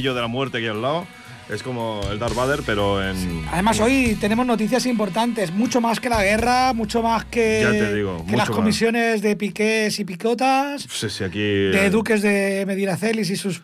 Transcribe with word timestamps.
grillo 0.00 0.14
de 0.14 0.20
la 0.22 0.28
muerte 0.28 0.58
aquí 0.58 0.66
al 0.66 0.80
lado. 0.80 1.06
Es 1.50 1.64
como 1.64 2.00
el 2.12 2.20
Darth 2.20 2.36
Vader, 2.36 2.60
pero 2.64 3.02
en. 3.04 3.44
Además, 3.50 3.80
hoy 3.80 4.16
tenemos 4.20 4.46
noticias 4.46 4.86
importantes, 4.86 5.50
mucho 5.52 5.80
más 5.80 5.98
que 5.98 6.08
la 6.08 6.22
guerra, 6.22 6.72
mucho 6.74 7.02
más 7.02 7.24
que, 7.24 7.62
Ya 7.64 7.70
te 7.72 7.92
digo, 7.94 8.24
que 8.24 8.36
las 8.36 8.48
más. 8.48 8.56
comisiones 8.56 9.20
de 9.20 9.34
piqués 9.34 9.98
y 9.98 10.04
picotas, 10.04 10.86
Sí, 10.88 11.10
sí, 11.10 11.24
aquí. 11.24 11.40
de 11.40 11.90
duques 11.90 12.22
de 12.22 12.62
Mediracelis 12.68 13.30
y 13.30 13.36
sus 13.36 13.62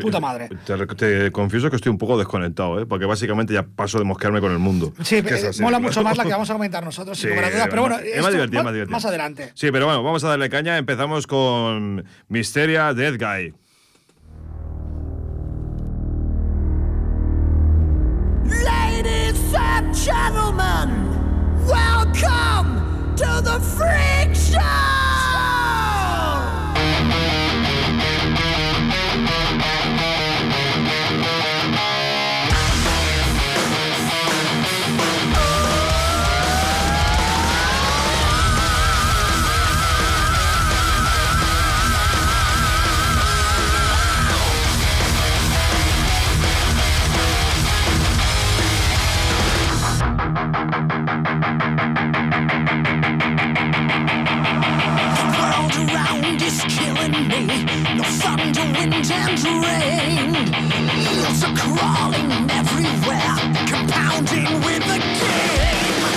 puta 0.00 0.20
madre. 0.20 0.48
Te, 0.64 0.86
te 0.96 1.30
confieso 1.32 1.68
que 1.68 1.76
estoy 1.76 1.90
un 1.90 1.98
poco 1.98 2.16
desconectado, 2.16 2.80
¿eh? 2.80 2.86
porque 2.86 3.04
básicamente 3.04 3.52
ya 3.52 3.62
paso 3.62 3.98
de 3.98 4.04
mosquearme 4.04 4.40
con 4.40 4.50
el 4.50 4.58
mundo. 4.58 4.94
Sí, 5.02 5.20
Que 5.20 5.34
es 5.34 5.44
eh, 5.44 5.48
así, 5.48 5.60
mola 5.60 5.76
claro. 5.76 5.88
mucho 5.90 6.02
más 6.02 6.16
la 6.16 6.24
que 6.24 6.30
vamos 6.38 6.48
a 6.48 6.54
comentar 6.54 6.82
nosotros, 6.82 7.18
Sí. 7.18 7.28
Pero 7.28 7.82
bueno, 7.82 7.98
es 7.98 8.04
más 8.06 8.14
esto 8.16 8.30
divertido, 8.30 8.58
va- 8.60 8.64
más 8.64 8.72
divertido. 8.72 8.96
más 8.96 9.04
adelante. 9.04 9.50
Sí, 9.54 9.70
pero 9.70 9.84
bueno, 9.84 10.02
vamos 10.02 10.24
a 10.24 10.28
darle 10.28 10.48
caña. 10.48 10.78
Empezamos 10.78 11.26
con 11.26 12.06
Misteria 12.28 12.94
Dead 12.94 13.18
Guy. 13.18 13.52
And 19.54 19.94
gentlemen, 19.94 21.66
welcome 21.66 23.14
to 23.16 23.40
the 23.44 23.60
Freak 23.60 24.34
Show! 24.34 25.21
Around 56.32 56.42
is 56.42 56.60
killing 56.68 57.28
me. 57.28 57.46
No 57.96 58.04
thunder, 58.04 58.64
wind, 58.78 59.10
and 59.10 59.44
rain. 59.64 60.34
Eels 61.12 61.44
are 61.44 61.56
crawling 61.56 62.50
everywhere, 62.50 63.36
compounding 63.66 64.60
with 64.64 64.82
the 64.86 64.98
game. 64.98 66.11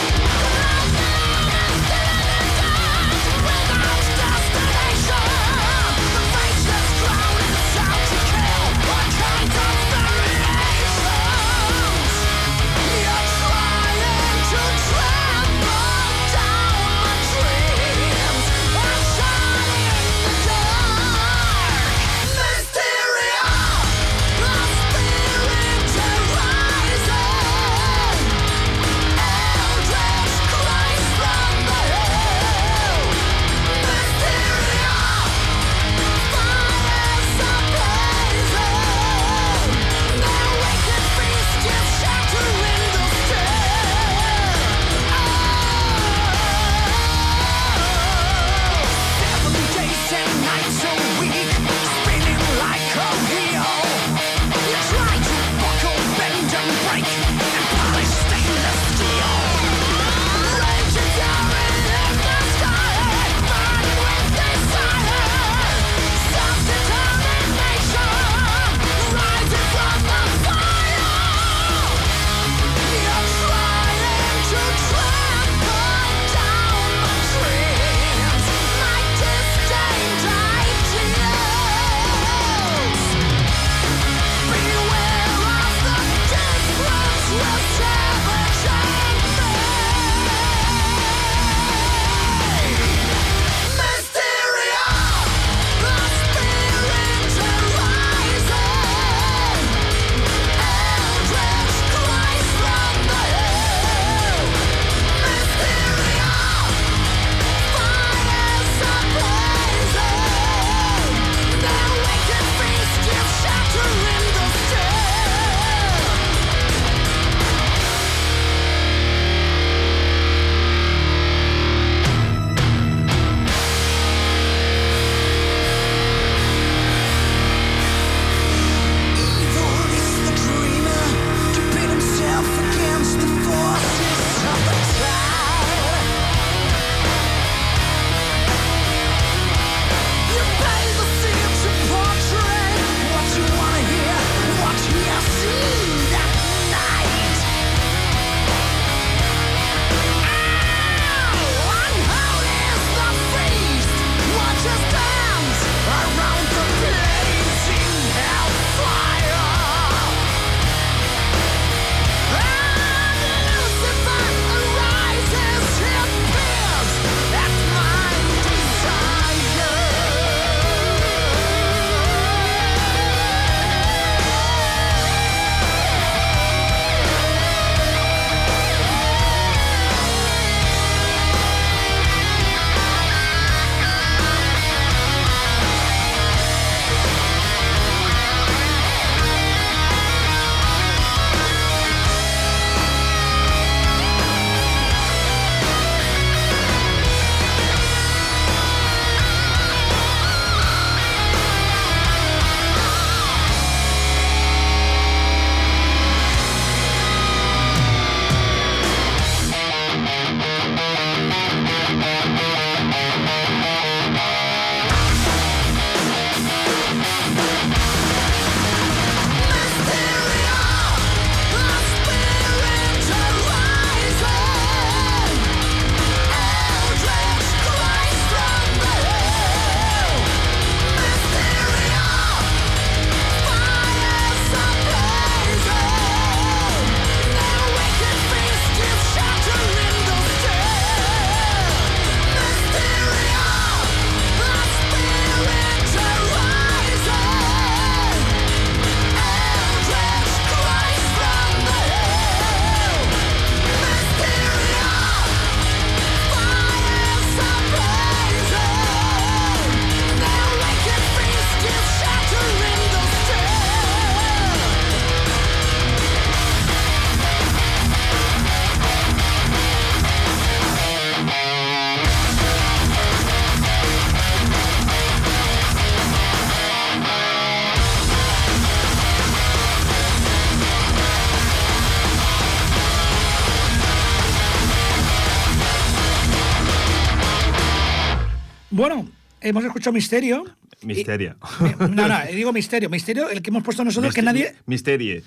Hemos 289.49 289.63
escuchado 289.65 289.93
Misterio. 289.93 290.43
Misteria. 290.81 291.37
Y- 291.61 291.83
no, 291.89 292.07
no, 292.07 292.19
digo 292.31 292.51
Misterio. 292.53 292.89
Misterio, 292.89 293.29
el 293.29 293.41
que 293.41 293.49
hemos 293.49 293.63
puesto 293.63 293.83
nosotros, 293.83 294.13
que 294.13 294.21
nadie. 294.21 294.55
Misterie. 294.65 295.23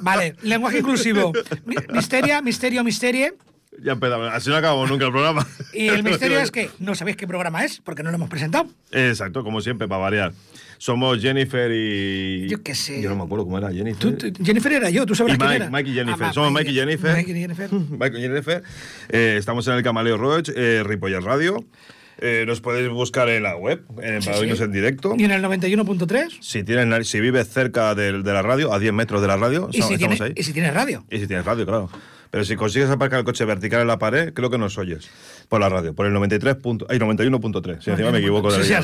Vale, 0.00 0.36
lenguaje 0.42 0.78
inclusivo. 0.78 1.32
Mi- 1.66 1.76
Misteria, 1.92 2.40
Misterio, 2.42 2.84
Misterie. 2.84 3.34
Ya 3.82 3.92
empezamos. 3.92 4.30
Así 4.32 4.50
no 4.50 4.56
acabamos 4.56 4.88
nunca 4.88 5.06
el 5.06 5.10
programa. 5.12 5.46
Y 5.72 5.88
el 5.88 6.04
misterio 6.04 6.38
es 6.38 6.52
que 6.52 6.70
no 6.78 6.94
sabéis 6.94 7.16
qué 7.16 7.26
programa 7.26 7.64
es, 7.64 7.80
porque 7.80 8.04
no 8.04 8.10
lo 8.10 8.16
hemos 8.16 8.28
presentado. 8.30 8.68
Exacto, 8.92 9.42
como 9.42 9.60
siempre, 9.60 9.88
para 9.88 10.00
variar. 10.00 10.32
Somos 10.78 11.20
Jennifer 11.20 11.70
y. 11.72 12.48
Yo 12.48 12.62
qué 12.62 12.74
sé. 12.74 13.02
Yo 13.02 13.08
no 13.10 13.16
me 13.16 13.24
acuerdo 13.24 13.44
cómo 13.44 13.58
era 13.58 13.72
Jennifer. 13.72 13.98
Tú- 14.16 14.30
tú- 14.32 14.44
Jennifer 14.44 14.72
era 14.72 14.90
yo, 14.90 15.04
tú 15.06 15.14
sabrás 15.16 15.34
Y 15.36 15.38
quién 15.38 15.50
Mike, 15.50 15.62
era. 15.64 15.70
Mike 15.72 15.90
y 15.90 15.94
Jennifer. 15.94 16.26
Ah, 16.28 16.32
Somos 16.32 16.52
Mike 16.52 16.70
y 16.70 16.74
Jennifer. 16.74 17.16
Mike 17.16 17.30
y 17.32 17.40
Jennifer. 17.40 17.70
Mike 17.90 18.18
y 18.18 18.20
Jennifer. 18.22 18.62
Eh, 19.08 19.36
estamos 19.38 19.66
en 19.66 19.74
el 19.74 19.82
Camaleo 19.82 20.18
Roach, 20.18 20.50
eh, 20.54 20.82
Radio. 21.22 21.64
Eh, 22.18 22.44
nos 22.46 22.60
podéis 22.60 22.88
buscar 22.90 23.28
en 23.28 23.42
la 23.42 23.56
web, 23.56 23.82
eh, 24.02 24.18
Sí, 24.20 24.26
para 24.28 24.38
sí. 24.56 24.62
en 24.62 24.72
directo. 24.72 25.14
Y 25.18 25.24
en 25.24 25.30
el 25.32 25.42
91.3. 25.42 26.38
Si, 26.40 26.64
si 27.10 27.20
vives 27.20 27.48
cerca 27.48 27.94
de, 27.94 28.12
la 28.12 28.42
radio, 28.42 28.72
a 28.72 28.78
10 28.78 28.92
metros 28.92 29.20
de 29.20 29.28
la 29.28 29.36
radio, 29.36 29.68
Y 29.70 29.74
si, 29.74 29.78
estamos 29.94 29.98
tiene, 29.98 30.16
ahí. 30.20 30.32
y 30.36 30.42
si 30.42 30.52
tienes 30.52 30.74
radio. 30.74 31.04
Y 31.10 31.18
si 31.18 31.26
tienes 31.26 31.44
radio, 31.44 31.66
claro. 31.66 31.90
Pero 32.30 32.44
si 32.44 32.56
consigues 32.56 32.90
aparcar 32.90 33.20
el 33.20 33.24
coche 33.24 33.44
vertical 33.44 33.80
en 33.82 33.86
la 33.86 33.98
pared, 34.00 34.32
creo 34.34 34.50
que 34.50 34.58
nos 34.58 34.76
oyes. 34.76 35.08
Por 35.48 35.60
la 35.60 35.68
radio, 35.68 35.94
por 35.94 36.06
el 36.06 36.12
93. 36.12 36.56
punto- 36.56 36.84
ay, 36.90 36.98
91.3. 36.98 37.80
Si 37.80 37.90
encima 37.90 38.10
me 38.10 38.18
equivoco 38.18 38.52
de 38.52 38.64
Sí, 38.64 38.72
la 38.72 38.80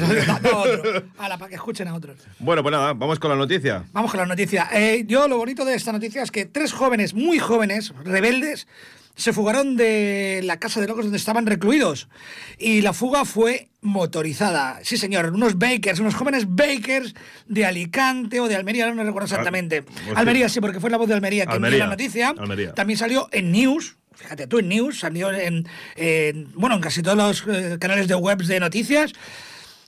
otro. 0.54 1.02
Ala, 1.18 1.36
para 1.36 1.48
que 1.48 1.56
escuchen 1.56 1.88
a 1.88 1.94
otros. 1.94 2.16
Bueno, 2.38 2.62
pues 2.62 2.72
nada, 2.72 2.92
vamos 2.92 3.18
con 3.18 3.28
la 3.30 3.34
noticia. 3.36 3.82
Vamos 3.92 4.12
con 4.12 4.20
la 4.20 4.26
noticia. 4.26 4.68
Eh, 4.72 5.02
yo 5.04 5.26
lo 5.26 5.36
bonito 5.38 5.64
de 5.64 5.74
esta 5.74 5.90
noticia 5.90 6.22
es 6.22 6.30
que 6.30 6.44
tres 6.44 6.72
jóvenes, 6.72 7.12
muy 7.12 7.40
jóvenes, 7.40 7.92
rebeldes, 8.04 8.68
se 9.16 9.32
fugaron 9.32 9.76
de 9.76 10.40
la 10.44 10.58
casa 10.58 10.80
de 10.80 10.86
locos 10.86 11.04
donde 11.04 11.18
estaban 11.18 11.46
recluidos. 11.46 12.08
Y 12.58 12.80
la 12.80 12.92
fuga 12.92 13.24
fue 13.24 13.68
motorizada. 13.82 14.80
Sí, 14.82 14.96
señor, 14.96 15.32
unos 15.34 15.58
bakers, 15.58 16.00
unos 16.00 16.14
jóvenes 16.14 16.44
bakers 16.48 17.14
de 17.46 17.64
Alicante 17.66 18.40
o 18.40 18.48
de 18.48 18.56
Almería, 18.56 18.90
no 18.92 19.02
recuerdo 19.04 19.26
exactamente. 19.26 19.82
pues 19.82 19.96
Almería 20.16 20.48
sí. 20.48 20.54
sí, 20.54 20.60
porque 20.60 20.80
fue 20.80 20.90
la 20.90 20.96
voz 20.96 21.08
de 21.08 21.14
Almería 21.14 21.44
que 21.46 21.52
envió 21.52 21.66
Almería, 21.66 21.84
la 21.84 21.90
noticia. 21.90 22.34
Almería. 22.36 22.74
También 22.74 22.98
salió 22.98 23.28
en 23.32 23.52
News. 23.52 23.96
Fíjate 24.14 24.46
tú, 24.46 24.58
en 24.58 24.68
News, 24.68 24.98
salió 25.00 25.32
en, 25.32 25.66
en- 25.96 26.48
bueno, 26.54 26.76
en 26.76 26.82
casi 26.82 27.02
todos 27.02 27.16
los 27.16 27.44
eh, 27.56 27.78
canales 27.80 28.06
de 28.06 28.14
webs 28.14 28.48
de 28.48 28.60
noticias. 28.60 29.12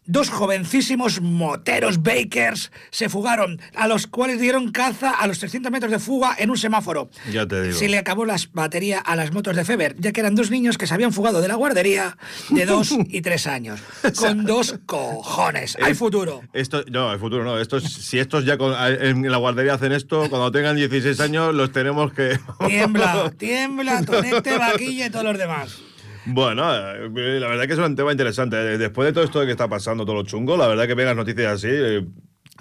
Dos 0.05 0.31
jovencísimos 0.31 1.21
moteros 1.21 2.03
bakers 2.03 2.73
se 2.91 3.09
fugaron, 3.09 3.61
a 3.77 3.87
los 3.87 4.09
cuales 4.09 4.41
dieron 4.41 4.73
caza 4.73 5.11
a 5.11 5.29
los 5.29 5.39
300 5.39 5.71
metros 5.71 5.93
de 5.93 6.01
fuga 6.01 6.35
en 6.39 6.51
un 6.51 6.57
semáforo. 6.59 7.09
Ya 7.31 7.47
te 7.47 7.63
digo. 7.63 7.79
Se 7.79 7.89
le 7.89 7.99
acabó 7.99 8.25
la 8.25 8.37
batería 8.53 8.99
a 8.99 9.15
las 9.15 9.33
motos 9.33 9.55
de 9.55 9.65
Feber, 9.65 9.95
ya 10.01 10.11
que 10.11 10.21
eran 10.21 10.35
dos 10.35 10.51
niños 10.51 10.77
que 10.77 10.89
se 10.89 10.95
habían 10.95 11.13
fugado 11.13 11.41
de 11.41 11.47
la 11.47 11.55
guardería 11.55 12.17
de 12.51 12.67
dos 12.67 12.91
y 13.09 13.21
tres 13.23 13.47
años. 13.47 13.81
Con 14.19 14.45
dos 14.45 14.81
cojones. 14.87 15.77
Hay 15.81 15.93
Eh, 15.93 15.95
futuro. 15.95 16.43
Esto, 16.53 16.85
no, 16.91 17.13
el 17.13 17.21
futuro 17.21 17.45
no. 17.45 17.61
Estos, 17.61 17.85
si 17.85 18.19
estos 18.19 18.45
ya 18.45 18.59
con- 18.59 18.75
en 18.75 19.31
la 19.31 19.37
guardería 19.37 19.75
hacen 19.75 19.93
esto, 19.93 20.29
cuando 20.29 20.51
tengan 20.51 20.75
16 20.75 21.21
años 21.21 21.55
los 21.55 21.71
tenemos 21.71 22.13
que... 22.13 22.41
Tiembla, 22.67 23.33
tiembla, 23.39 24.03
tonete, 24.05 24.59
vaquilla 24.59 25.07
y 25.07 25.11
todos 25.11 25.25
los 25.27 25.39
demás. 25.39 25.79
Bueno, 26.27 26.73
eh, 26.75 27.39
la 27.41 27.49
verdad 27.49 27.67
que 27.67 27.73
es 27.73 27.79
un 27.79 27.97
tema 27.97 28.13
interesante. 28.13 28.57
Eh, 28.57 28.79
Después 28.79 29.07
de 29.07 29.13
todo 29.13 29.25
esto 29.25 29.45
que 29.45 29.51
está 29.51 29.69
pasando, 29.69 30.05
todo 30.05 30.17
lo 30.17 30.23
chungo, 30.25 30.57
la 30.57 30.67
verdad 30.69 30.87
que 30.87 30.95
vengan 30.95 31.17
noticias 31.17 31.53
así... 31.55 31.69
eh, 31.71 32.07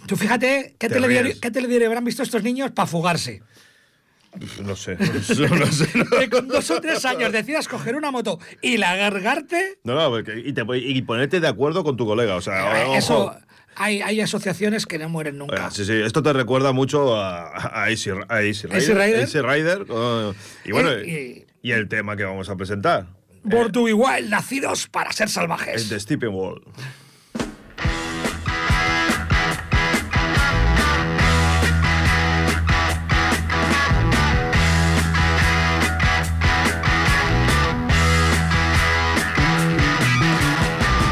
Tú 0.08 0.16
fíjate 0.16 0.76
qué 0.80 0.88
Te 0.88 0.96
telediario, 0.96 1.34
qué 1.40 1.52
telediario 1.52 1.88
habrán 1.88 2.04
visto 2.06 2.24
estos 2.24 2.42
niños 2.44 2.72
para 2.72 2.88
fugarse. 2.88 3.44
no 4.64 4.76
sé, 4.76 4.96
no 4.98 5.22
sé, 5.22 5.48
no 5.50 5.66
sé. 5.68 5.88
Que 6.20 6.30
con 6.30 6.48
dos 6.48 6.72
o 6.72 6.80
tres 6.80 7.04
años 7.06 7.32
decidas 7.32 7.68
coger 7.68 7.96
una 7.96 8.12
moto 8.12 8.40
y 8.62 8.78
largarte, 8.78 9.80
No, 9.84 9.94
no, 9.94 10.20
y, 10.20 10.54
te- 10.54 10.64
y 10.78 11.02
ponerte 11.02 11.40
de 11.42 11.48
acuerdo 11.50 11.84
con 11.84 11.98
tu 11.98 12.06
colega, 12.06 12.36
o 12.36 12.42
sea, 12.42 12.84
ojo. 12.88 12.96
eso 12.96 13.36
hay, 13.76 14.02
hay 14.02 14.22
asociaciones 14.22 14.86
que 14.86 14.98
no 14.98 15.10
mueren 15.10 15.38
nunca. 15.38 15.68
Eh, 15.68 15.72
Sí, 15.72 15.84
sí, 15.86 15.94
esto 15.94 16.24
te 16.24 16.32
recuerda 16.34 16.72
mucho 16.72 17.16
a, 17.22 17.84
a 17.84 17.90
Easy, 17.90 18.10
a 18.30 18.42
Easy 18.42 18.68
Rider. 18.68 18.82
Easy 18.82 18.94
Rider. 18.94 19.20
Easy 19.20 19.42
Rider, 19.42 19.86
y 20.66 20.72
bueno, 20.72 20.92
Eh, 20.92 21.46
y, 21.62 21.72
el 21.72 21.90
tema 21.90 22.16
que 22.16 22.24
vamos 22.24 22.50
a 22.50 22.56
presentar. 22.56 23.08
Born 23.44 23.72
to 23.72 23.86
be 23.86 23.94
wild, 23.94 24.30
nacidos 24.30 24.88
para 24.88 25.12
ser 25.12 25.26
Es 25.26 25.34
salvajes. 25.34 25.90
de 25.90 26.00
Stephen 26.00 26.34
Wall. 26.34 26.62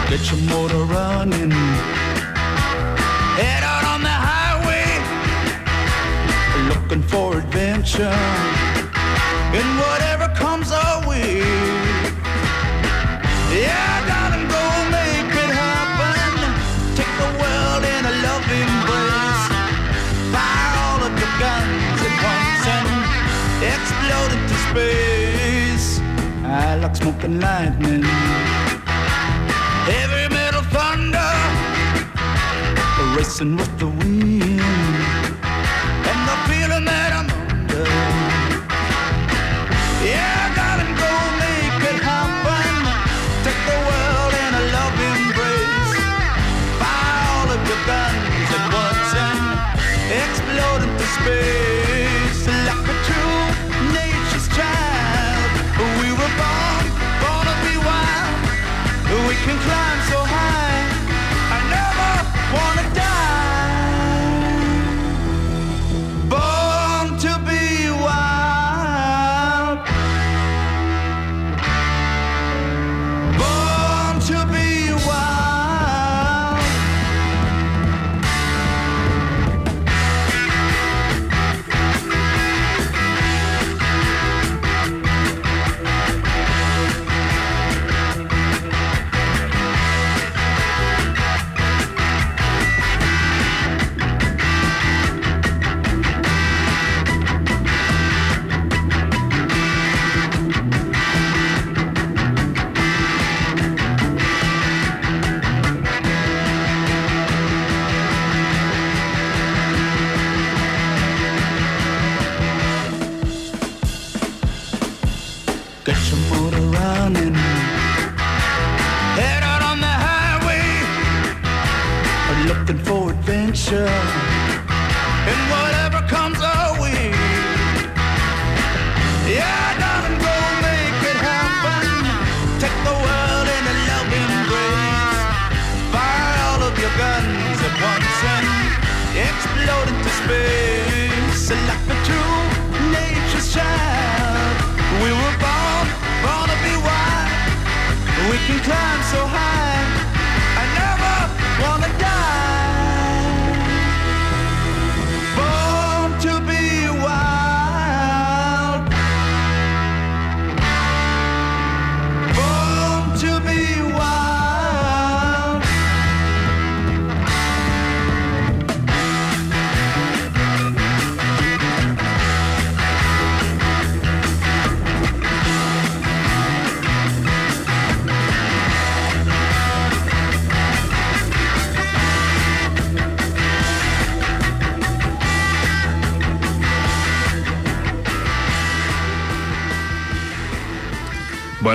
Get 0.09 0.31
your 0.31 0.41
motor 0.49 0.83
running. 0.85 1.51
Head 3.39 3.63
out 3.63 3.83
on 3.93 4.01
the 4.01 4.09
highway. 4.29 4.87
Looking 6.69 7.03
for 7.03 7.37
adventure. 7.37 8.58
Like 26.89 26.95
smoking 26.95 27.39
lightning. 27.39 28.03
Heavy 29.85 30.33
metal 30.33 30.61
thunder 30.73 31.33
racing 33.15 33.55
with 33.57 33.79
the 33.79 33.87
wind 33.87 34.78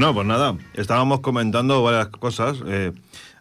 Bueno, 0.04 0.16
pues 0.16 0.26
nada, 0.26 0.58
estábamos 0.75 1.20
comentando 1.20 1.82
varias 1.82 2.08
cosas. 2.08 2.58
eh, 2.66 2.92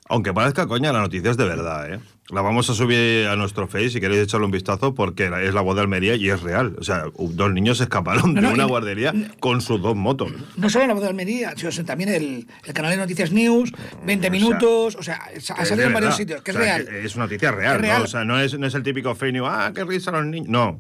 aunque 0.07 0.31
parezca 0.31 0.65
coña, 0.65 0.93
la 0.93 1.01
noticia 1.01 1.29
es 1.31 1.35
de 1.35 1.43
verdad, 1.43 1.93
¿eh? 1.93 1.99
La 2.29 2.41
vamos 2.41 2.69
a 2.69 2.73
subir 2.73 3.27
a 3.27 3.35
nuestro 3.35 3.67
Face 3.67 3.89
si 3.89 3.99
queréis 3.99 4.21
echarle 4.21 4.45
un 4.45 4.51
vistazo 4.51 4.95
porque 4.95 5.25
es 5.25 5.53
la 5.53 5.59
voz 5.59 5.75
de 5.75 5.81
Almería 5.81 6.15
y 6.15 6.29
es 6.29 6.41
real. 6.41 6.73
O 6.79 6.83
sea, 6.83 7.03
dos 7.17 7.51
niños 7.51 7.79
se 7.79 7.83
escaparon 7.83 8.33
de 8.33 8.41
no, 8.41 8.51
una 8.53 8.63
guardería 8.63 9.13
con 9.41 9.59
sus 9.59 9.81
dos 9.81 9.95
motos. 9.97 10.31
No 10.55 10.69
solo 10.69 10.87
la 10.87 10.93
voz 10.93 11.03
de 11.03 11.09
Almería, 11.09 11.53
sino 11.57 11.85
también 11.85 12.09
el, 12.09 12.47
el 12.65 12.73
canal 12.73 12.91
de 12.91 12.97
Noticias 12.97 13.31
News, 13.33 13.73
20 14.05 14.29
minutos, 14.29 14.95
o 14.95 15.03
sea, 15.03 15.21
ha 15.57 15.65
salido 15.65 15.87
en 15.87 15.93
varios 15.93 16.15
sitios, 16.15 16.41
que 16.41 16.51
es 16.51 16.57
O 16.57 16.61
sea, 16.61 16.77
real. 16.77 16.87
que 16.87 17.05
es 17.05 17.15
una 17.15 17.25
noticia 17.25 17.51
real, 17.51 17.79
real. 17.79 17.99
¿no? 17.99 18.05
O 18.05 18.07
sea, 18.07 18.23
no 18.23 18.39
es, 18.39 18.57
no 18.57 18.67
es 18.67 18.73
el 18.73 18.83
típico 18.83 19.13
fake 19.13 19.33
news, 19.33 19.49
ah, 19.51 19.73
qué 19.75 19.83
risa 19.83 20.11
los 20.11 20.25
niños. 20.25 20.47
No, 20.47 20.79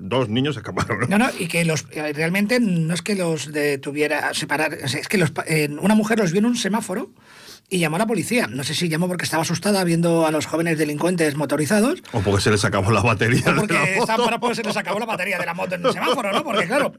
dos 0.00 0.28
niños 0.28 0.54
se 0.54 0.60
escaparon. 0.60 1.08
No, 1.08 1.18
no, 1.18 1.28
y 1.38 1.48
que 1.48 1.64
los 1.64 1.86
eh, 1.90 2.12
realmente 2.12 2.60
no 2.60 2.94
es 2.94 3.02
que 3.02 3.16
los 3.16 3.50
detuviera 3.52 4.32
separar, 4.32 4.74
es 4.74 5.08
que 5.08 5.18
los, 5.18 5.32
eh, 5.48 5.68
una 5.80 5.96
mujer 5.96 6.20
los 6.20 6.30
vio 6.30 6.38
en 6.38 6.46
un 6.46 6.56
semáforo 6.56 7.10
y 7.70 7.78
llamó 7.78 7.96
a 7.96 8.00
la 8.00 8.06
policía. 8.06 8.46
No 8.46 8.62
sé 8.62 8.74
si 8.74 8.88
llamó 8.88 9.08
porque 9.08 9.24
estaba 9.24 9.42
asustada 9.42 9.82
viendo 9.84 10.26
a 10.26 10.30
los 10.30 10.46
jóvenes 10.46 10.78
delincuentes 10.78 11.34
motorizados 11.36 12.02
O 12.12 12.20
porque 12.20 12.40
se 12.42 12.50
les 12.50 12.64
acabó 12.64 12.90
la 12.90 13.00
batería. 13.02 13.42
o 13.46 13.52
de 13.52 13.60
porque 13.60 13.74
la 13.74 14.00
moto. 14.16 14.24
para 14.24 14.38
pues 14.38 14.56
se 14.56 14.62
les 14.62 14.76
acabó 14.76 14.98
la 14.98 15.06
batería 15.06 15.38
de 15.38 15.46
la 15.46 15.54
moto 15.54 15.74
en 15.74 15.84
el 15.86 15.92
semáforo, 15.92 16.32
¿no? 16.32 16.44
Porque 16.44 16.66
claro, 16.66 16.92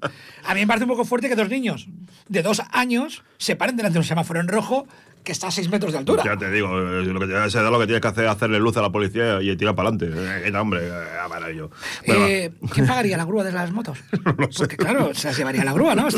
a 0.43 0.53
mí 0.53 0.61
me 0.61 0.67
parece 0.67 0.83
un 0.85 0.89
poco 0.89 1.05
fuerte 1.05 1.29
que 1.29 1.35
dos 1.35 1.49
niños 1.49 1.87
de 2.27 2.41
dos 2.41 2.61
años 2.71 3.23
se 3.37 3.55
paren 3.55 3.77
delante 3.77 3.93
de 3.93 3.99
un 3.99 4.05
semáforo 4.05 4.39
en 4.39 4.47
rojo 4.47 4.87
que 5.25 5.31
está 5.33 5.47
a 5.47 5.51
seis 5.51 5.69
metros 5.69 5.91
de 5.91 5.97
altura. 5.97 6.23
Ya 6.23 6.37
te 6.37 6.49
digo, 6.49 6.69
eh, 6.79 7.03
lo 7.03 7.19
que, 7.19 7.35
a 7.35 7.45
edad 7.45 7.71
lo 7.71 7.79
que 7.79 7.87
tienes 7.87 8.01
que 8.01 8.07
hacer 8.07 8.25
es 8.25 8.31
hacerle 8.31 8.59
luz 8.59 8.77
a 8.77 8.81
la 8.81 8.91
policía 8.91 9.41
y 9.41 9.57
tirar 9.57 9.75
para 9.75 9.89
adelante. 9.89 10.47
Eh, 10.47 10.55
hombre, 10.55 10.87
eh, 10.87 11.19
amarillo. 11.21 11.71
Bueno, 12.05 12.21
va. 12.21 12.29
Eh, 12.29 12.51
¿Quién 12.71 12.87
pagaría 12.87 13.17
la 13.17 13.25
grúa 13.25 13.43
de 13.43 13.51
las 13.51 13.71
motos? 13.71 13.97
Porque 14.57 14.77
claro, 14.77 15.13
se 15.13 15.27
las 15.27 15.37
llevaría 15.37 15.65
la 15.65 15.73
grúa, 15.73 15.95
¿no? 15.95 16.07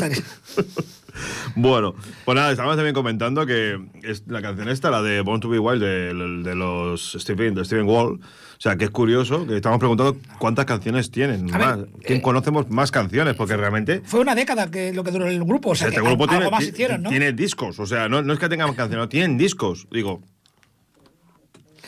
Bueno, 1.56 1.96
pues 2.24 2.36
nada, 2.36 2.52
estábamos 2.52 2.76
también 2.76 2.94
comentando 2.94 3.44
que 3.44 3.76
es 4.04 4.22
la 4.28 4.40
canción 4.40 4.68
esta, 4.68 4.88
la 4.88 5.02
de 5.02 5.20
Born 5.22 5.40
to 5.40 5.48
Be 5.48 5.58
Wild, 5.58 5.82
de, 5.82 6.14
de 6.14 6.54
los 6.54 7.16
Steven, 7.18 7.56
de 7.56 7.64
Steven 7.64 7.86
Wall, 7.86 8.20
o 8.58 8.60
sea, 8.60 8.74
que 8.74 8.86
es 8.86 8.90
curioso, 8.90 9.46
que 9.46 9.54
estamos 9.54 9.78
preguntando 9.78 10.16
cuántas 10.40 10.64
canciones 10.64 11.12
tienen. 11.12 11.54
A 11.54 11.58
ver, 11.58 11.66
más. 11.66 11.78
¿Quién 12.02 12.18
eh, 12.18 12.22
conocemos 12.22 12.68
más 12.68 12.90
canciones? 12.90 13.36
Porque 13.36 13.56
realmente 13.56 14.02
Fue 14.04 14.18
una 14.18 14.34
década 14.34 14.68
que 14.68 14.92
lo 14.92 15.04
que 15.04 15.12
duró 15.12 15.28
el 15.28 15.44
grupo, 15.44 15.70
o 15.70 15.74
sea, 15.76 15.86
este 15.86 16.00
que 16.00 16.06
grupo 16.06 16.26
tiene, 16.26 16.44
algo 16.44 16.56
más 16.56 16.64
hicieron, 16.64 17.04
¿no? 17.04 17.10
tiene 17.10 17.32
discos, 17.32 17.78
o 17.78 17.86
sea, 17.86 18.08
no, 18.08 18.20
no 18.20 18.32
es 18.32 18.38
que 18.40 18.48
tengan 18.48 18.74
canciones, 18.74 18.98
no, 18.98 19.08
tienen 19.08 19.38
discos. 19.38 19.86
Digo, 19.92 20.24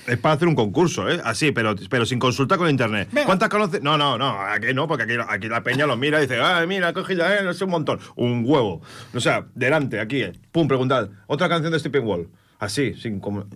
es 0.06 0.16
para 0.18 0.36
hacer 0.36 0.46
un 0.46 0.54
concurso, 0.54 1.10
¿eh? 1.10 1.20
Así, 1.24 1.50
pero, 1.50 1.74
pero 1.88 2.06
sin 2.06 2.20
consulta 2.20 2.56
con 2.56 2.70
internet. 2.70 3.08
Venga. 3.10 3.26
¿Cuántas 3.26 3.48
conoces? 3.48 3.82
No, 3.82 3.98
no, 3.98 4.16
no, 4.16 4.40
aquí 4.40 4.72
no, 4.72 4.86
porque 4.86 5.02
aquí, 5.02 5.14
aquí 5.28 5.48
la 5.48 5.64
peña 5.64 5.86
lo 5.86 5.96
mira 5.96 6.18
y 6.18 6.22
dice, 6.22 6.38
ah, 6.40 6.64
mira, 6.68 6.92
cogí 6.92 7.16
ya, 7.16 7.36
eh, 7.36 7.42
no 7.42 7.52
sé, 7.52 7.64
un 7.64 7.70
montón. 7.70 7.98
Un 8.14 8.44
huevo. 8.46 8.80
O 9.12 9.20
sea, 9.20 9.46
delante, 9.56 9.98
aquí, 9.98 10.22
eh. 10.22 10.32
pum, 10.52 10.68
preguntad. 10.68 11.10
Otra 11.26 11.48
canción 11.48 11.72
de 11.72 11.80
Stephen 11.80 12.04
Wall. 12.04 12.28
Así, 12.60 12.94
sin 12.94 13.18
como. 13.18 13.46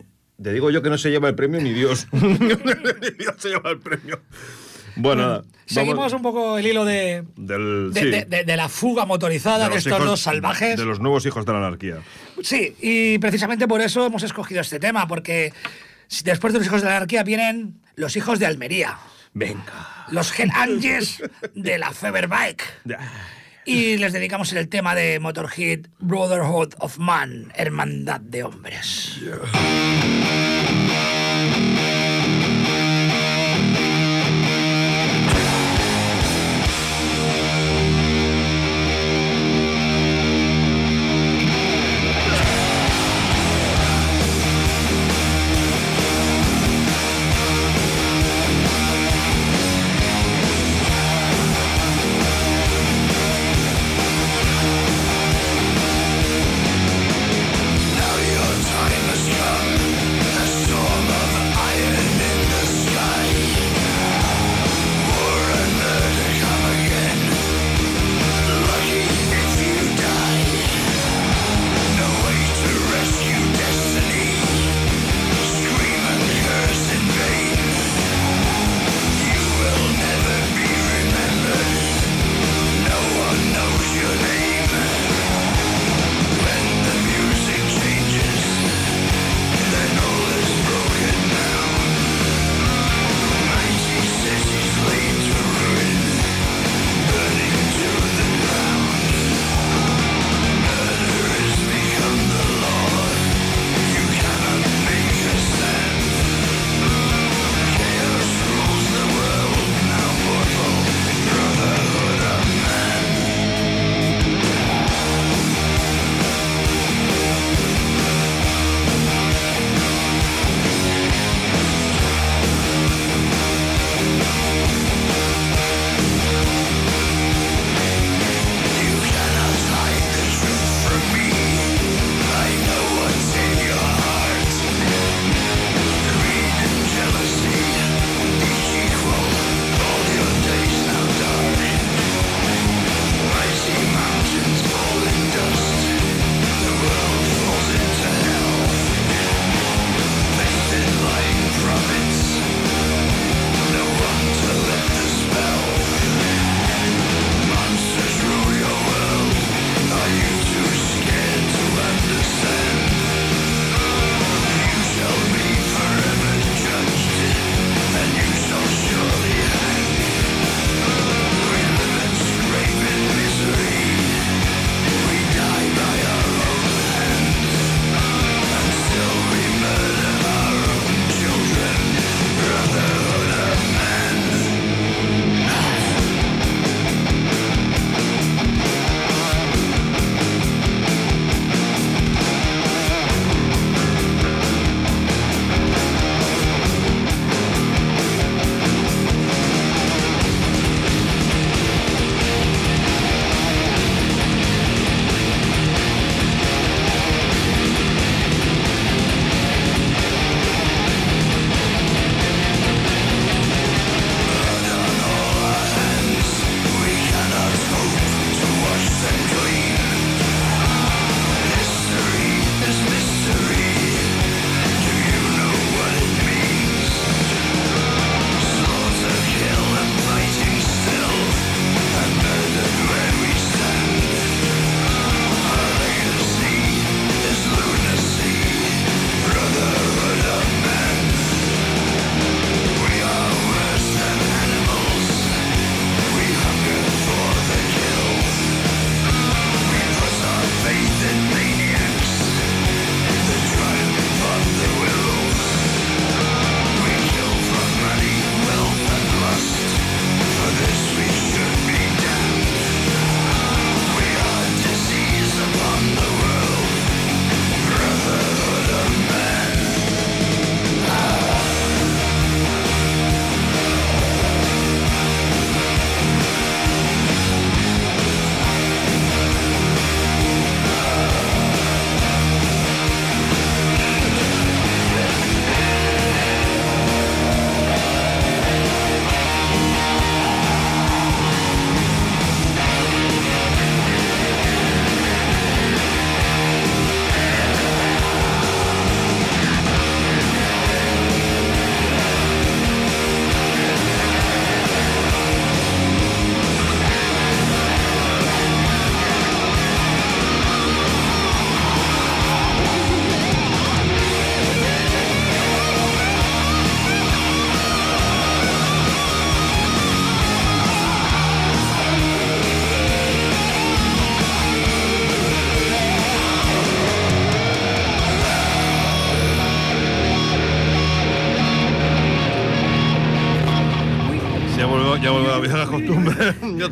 Te 0.42 0.52
digo 0.52 0.70
yo 0.70 0.82
que 0.82 0.90
no 0.90 0.98
se 0.98 1.10
lleva 1.10 1.28
el 1.28 1.34
premio 1.34 1.60
ni 1.60 1.72
Dios. 1.72 2.06
ni 2.12 2.28
Dios 2.38 3.34
se 3.38 3.48
lleva 3.50 3.70
el 3.70 3.78
premio. 3.78 4.20
Bueno, 4.96 5.22
nada, 5.22 5.44
Seguimos 5.66 6.12
un 6.12 6.22
poco 6.22 6.56
el 6.58 6.66
hilo 6.66 6.84
de, 6.84 7.24
del. 7.36 7.90
de, 7.92 8.00
sí, 8.00 8.06
de- 8.10 8.24
de- 8.26 8.44
de 8.44 8.56
la 8.56 8.68
fuga 8.68 9.06
motorizada 9.06 9.68
de, 9.68 9.76
estos 9.76 9.92
hijos- 9.92 10.04
dos 10.06 10.20
salvajes. 10.20 10.76
De 10.78 10.84
los 10.84 11.00
nuevos 11.00 11.24
hijos 11.26 11.44
de 11.46 11.52
la 11.52 11.58
anarquía. 11.58 11.96
Sí, 12.42 12.76
y 12.80 13.18
precisamente 13.18 13.66
por 13.66 13.80
eso 13.80 14.06
hemos 14.06 14.22
escogido 14.22 14.60
este 14.60 14.78
tema, 14.78 15.08
porque 15.08 15.52
después 16.24 16.52
de 16.52 16.58
los 16.60 16.66
hijos 16.68 16.82
de 16.82 16.88
la 16.90 16.96
anarquía 16.98 17.22
vienen 17.24 17.80
los 17.96 18.16
hijos 18.16 18.38
de 18.38 18.46
Almería, 18.46 18.98
Venga. 19.32 20.06
los 20.10 20.38
Hell 20.38 20.50
Angels 20.54 21.22
de 21.54 21.78
la 21.78 21.90
Feberbike. 21.92 22.62
Y 23.66 23.96
les 23.96 24.12
dedicamos 24.12 24.52
el 24.52 24.68
tema 24.68 24.94
de 24.94 25.18
Motorhead 25.20 25.86
Brotherhood 25.98 26.74
of 26.78 26.98
Man, 26.98 27.50
Hermandad 27.56 28.20
de 28.20 28.44
Hombres. 28.44 29.20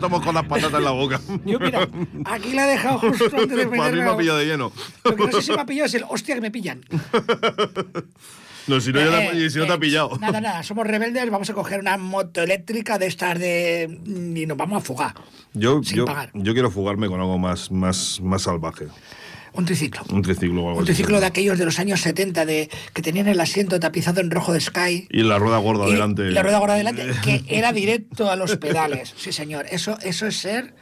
Estamos 0.02 0.24
con 0.24 0.34
las 0.34 0.44
patatas 0.44 0.78
en 0.78 0.84
la 0.84 0.90
boca. 0.90 1.20
Yo, 1.44 1.60
mira, 1.60 1.88
aquí 2.24 2.52
la 2.52 2.66
he 2.66 2.72
dejado 2.72 2.98
justo 2.98 3.24
antes 3.24 3.56
de 3.56 3.66
Para 3.76 3.92
mí 3.92 3.98
me 4.00 4.08
ha 4.10 4.16
pillado 4.16 4.38
de 4.38 4.46
lleno. 4.46 4.72
Lo 5.04 5.16
que 5.16 5.26
no 5.26 5.32
sé 5.32 5.42
si 5.42 5.52
me 5.52 5.60
ha 5.60 5.66
pillado 5.66 5.86
es 5.86 5.94
el 5.94 6.04
hostia 6.08 6.34
que 6.34 6.40
me 6.40 6.50
pillan. 6.50 6.82
No, 8.68 8.80
si 8.80 8.92
no, 8.92 9.00
ya 9.00 9.10
te- 9.10 9.36
Eh, 9.38 9.46
y 9.46 9.50
si 9.50 9.58
no 9.58 9.64
te 9.64 9.72
eh, 9.72 9.74
ha 9.74 9.78
pillado. 9.80 10.18
Nada, 10.20 10.40
nada, 10.40 10.62
somos 10.62 10.86
rebeldes, 10.86 11.28
vamos 11.28 11.50
a 11.50 11.52
coger 11.52 11.80
una 11.80 11.96
moto 11.96 12.42
eléctrica 12.42 12.96
de 12.96 13.08
estas 13.08 13.36
de. 13.36 13.98
y 14.06 14.46
nos 14.46 14.56
vamos 14.56 14.80
a 14.80 14.86
fugar. 14.86 15.14
Yo, 15.52 15.82
sin 15.82 15.96
yo, 15.96 16.04
pagar. 16.04 16.30
yo 16.32 16.52
quiero 16.52 16.70
fugarme 16.70 17.08
con 17.08 17.18
algo 17.18 17.38
más, 17.38 17.72
más, 17.72 18.20
más 18.22 18.42
salvaje. 18.42 18.86
Un 19.54 19.66
triciclo. 19.66 20.02
Un 20.10 20.22
triciclo 20.22 20.68
algo 20.68 20.78
Un 20.80 20.84
triciclo 20.84 21.20
de 21.20 21.26
aquellos 21.26 21.58
de 21.58 21.64
los 21.64 21.78
años 21.78 22.00
70 22.00 22.46
de, 22.46 22.70
que 22.94 23.02
tenían 23.02 23.28
el 23.28 23.38
asiento 23.40 23.78
tapizado 23.78 24.20
en 24.20 24.30
rojo 24.30 24.52
de 24.52 24.60
Sky. 24.60 25.08
Y 25.10 25.22
la 25.22 25.38
rueda 25.38 25.58
gorda 25.58 25.88
y 25.88 25.92
delante. 25.92 26.30
La 26.30 26.42
rueda 26.42 26.58
gorda 26.58 26.74
delante, 26.74 27.06
que 27.24 27.44
era 27.48 27.72
directo 27.72 28.30
a 28.30 28.36
los 28.36 28.56
pedales. 28.56 29.12
Sí, 29.16 29.32
señor. 29.32 29.66
Eso, 29.70 29.98
eso 30.02 30.26
es 30.26 30.36
ser. 30.38 30.74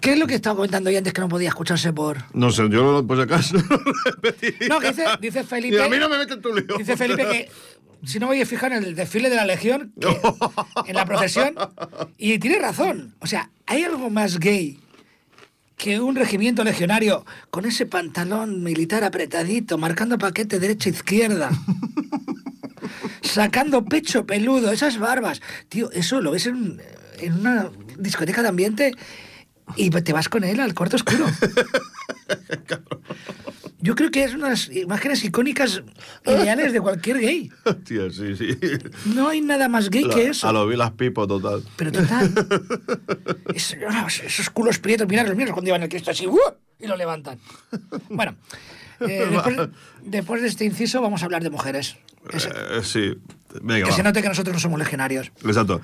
¿Qué 0.00 0.12
es 0.12 0.18
lo 0.18 0.28
que 0.28 0.34
estaba 0.36 0.54
comentando 0.54 0.90
yo 0.90 0.98
antes 0.98 1.12
que 1.12 1.20
no 1.20 1.28
podía 1.28 1.48
escucharse 1.48 1.92
por.? 1.92 2.18
No 2.32 2.52
sé, 2.52 2.68
yo 2.70 3.04
por 3.04 3.16
si 3.16 3.22
acaso. 3.24 3.56
No, 4.68 4.78
que 4.78 4.88
dice, 4.90 5.04
dice 5.20 5.42
Felipe. 5.44 5.76
Y 5.76 5.80
a 5.80 5.88
mí 5.88 5.96
no 5.98 6.08
me 6.08 6.18
meten 6.18 6.40
tu 6.40 6.54
lío. 6.54 6.76
Dice 6.78 6.96
Felipe 6.96 7.26
que 7.26 7.50
si 8.04 8.20
no 8.20 8.26
voy 8.28 8.40
a 8.40 8.46
fijar 8.46 8.72
en 8.72 8.84
el 8.84 8.94
desfile 8.94 9.28
de 9.28 9.34
la 9.36 9.44
Legión, 9.44 9.92
que- 10.00 10.06
en 10.86 10.94
la 10.94 11.04
procesión, 11.04 11.54
y 12.16 12.38
tiene 12.38 12.60
razón. 12.60 13.16
O 13.18 13.26
sea, 13.26 13.50
¿hay 13.66 13.82
algo 13.82 14.08
más 14.08 14.38
gay 14.38 14.78
que 15.78 16.00
un 16.00 16.16
regimiento 16.16 16.64
legionario 16.64 17.24
con 17.50 17.64
ese 17.64 17.86
pantalón 17.86 18.62
militar 18.62 19.04
apretadito, 19.04 19.78
marcando 19.78 20.18
paquete 20.18 20.58
derecha-izquierda? 20.58 21.50
Sacando 23.22 23.84
pecho 23.84 24.26
peludo, 24.26 24.72
esas 24.72 24.98
barbas. 24.98 25.40
Tío, 25.68 25.90
eso 25.92 26.20
lo 26.20 26.32
ves 26.32 26.46
en, 26.46 26.82
en 27.20 27.32
una 27.34 27.70
discoteca 27.96 28.42
de 28.42 28.48
ambiente 28.48 28.92
y 29.76 29.90
te 29.90 30.12
vas 30.12 30.28
con 30.28 30.44
él 30.44 30.60
al 30.60 30.74
cuarto 30.74 30.96
oscuro. 30.96 31.26
Yo 33.80 33.94
creo 33.94 34.10
que 34.10 34.24
es 34.24 34.34
una 34.34 34.46
de 34.46 34.50
las 34.50 34.68
imágenes 34.70 35.22
icónicas 35.24 35.82
ideales 36.26 36.72
de 36.72 36.80
cualquier 36.80 37.18
gay. 37.20 37.52
Tío, 37.84 38.10
sí, 38.10 38.34
sí. 38.36 38.58
No 39.06 39.28
hay 39.28 39.40
nada 39.40 39.68
más 39.68 39.88
gay 39.88 40.08
que 40.08 40.28
eso. 40.28 40.48
A 40.48 40.52
lo 40.52 40.66
vi 40.66 40.76
las 40.76 40.90
pipo 40.92 41.26
total. 41.28 41.62
Pero 41.76 41.92
total. 41.92 42.32
Es- 43.54 43.76
esos 44.24 44.50
culos 44.50 44.78
prietos, 44.78 45.06
mirad 45.08 45.26
los 45.26 45.36
míos 45.36 45.50
cuando 45.52 45.68
iban 45.70 45.82
el 45.82 45.88
Cristo 45.88 46.10
así, 46.10 46.26
¡uh! 46.26 46.38
y 46.80 46.86
lo 46.86 46.96
levantan. 46.96 47.38
Bueno, 48.08 48.36
eh, 49.00 49.26
después, 49.30 49.56
después 50.02 50.42
de 50.42 50.48
este 50.48 50.64
inciso 50.64 51.00
vamos 51.00 51.22
a 51.22 51.26
hablar 51.26 51.42
de 51.42 51.50
mujeres. 51.50 51.96
Eh, 52.32 52.80
sí. 52.82 53.16
Venga, 53.62 53.84
que 53.86 53.90
va. 53.90 53.96
se 53.96 54.02
note 54.02 54.20
que 54.22 54.28
nosotros 54.28 54.54
no 54.54 54.60
somos 54.60 54.78
legionarios. 54.78 55.32
Exacto. 55.44 55.80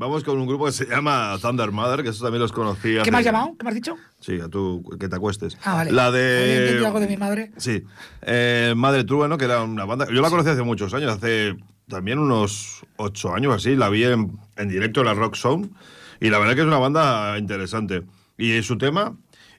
Vamos 0.00 0.24
con 0.24 0.38
un 0.38 0.46
grupo 0.46 0.64
que 0.64 0.72
se 0.72 0.86
llama 0.86 1.36
Thunder 1.42 1.72
Mother, 1.72 2.02
que 2.02 2.08
eso 2.08 2.24
también 2.24 2.40
los 2.40 2.52
conocí. 2.52 2.96
¿Qué 3.04 3.10
me 3.10 3.18
has 3.18 3.24
llamado? 3.24 3.54
¿Qué 3.58 3.64
me 3.64 3.68
has 3.68 3.74
dicho? 3.74 3.98
Sí, 4.18 4.40
a 4.40 4.48
tú, 4.48 4.82
que 4.98 5.10
te 5.10 5.16
acuestes. 5.16 5.58
Ah, 5.62 5.74
vale. 5.74 5.92
La 5.92 6.10
de. 6.10 6.82
algo 6.86 7.00
de 7.00 7.06
mi 7.06 7.18
madre. 7.18 7.52
Sí. 7.58 7.84
Eh, 8.22 8.72
Madre 8.74 9.04
True, 9.04 9.28
¿no? 9.28 9.36
Que 9.36 9.44
era 9.44 9.62
una 9.62 9.84
banda. 9.84 10.06
Yo 10.10 10.22
la 10.22 10.30
conocí 10.30 10.48
hace 10.48 10.62
muchos 10.62 10.94
años, 10.94 11.12
hace 11.12 11.54
también 11.86 12.18
unos 12.18 12.80
ocho 12.96 13.34
años 13.34 13.54
así. 13.54 13.76
La 13.76 13.90
vi 13.90 14.04
en, 14.04 14.38
en 14.56 14.68
directo 14.70 15.00
en 15.00 15.06
la 15.06 15.12
Rock 15.12 15.36
Zone. 15.36 15.68
Y 16.18 16.30
la 16.30 16.38
verdad 16.38 16.54
que 16.54 16.62
es 16.62 16.66
una 16.66 16.78
banda 16.78 17.36
interesante. 17.36 18.02
Y 18.38 18.62
su 18.62 18.78
tema, 18.78 19.14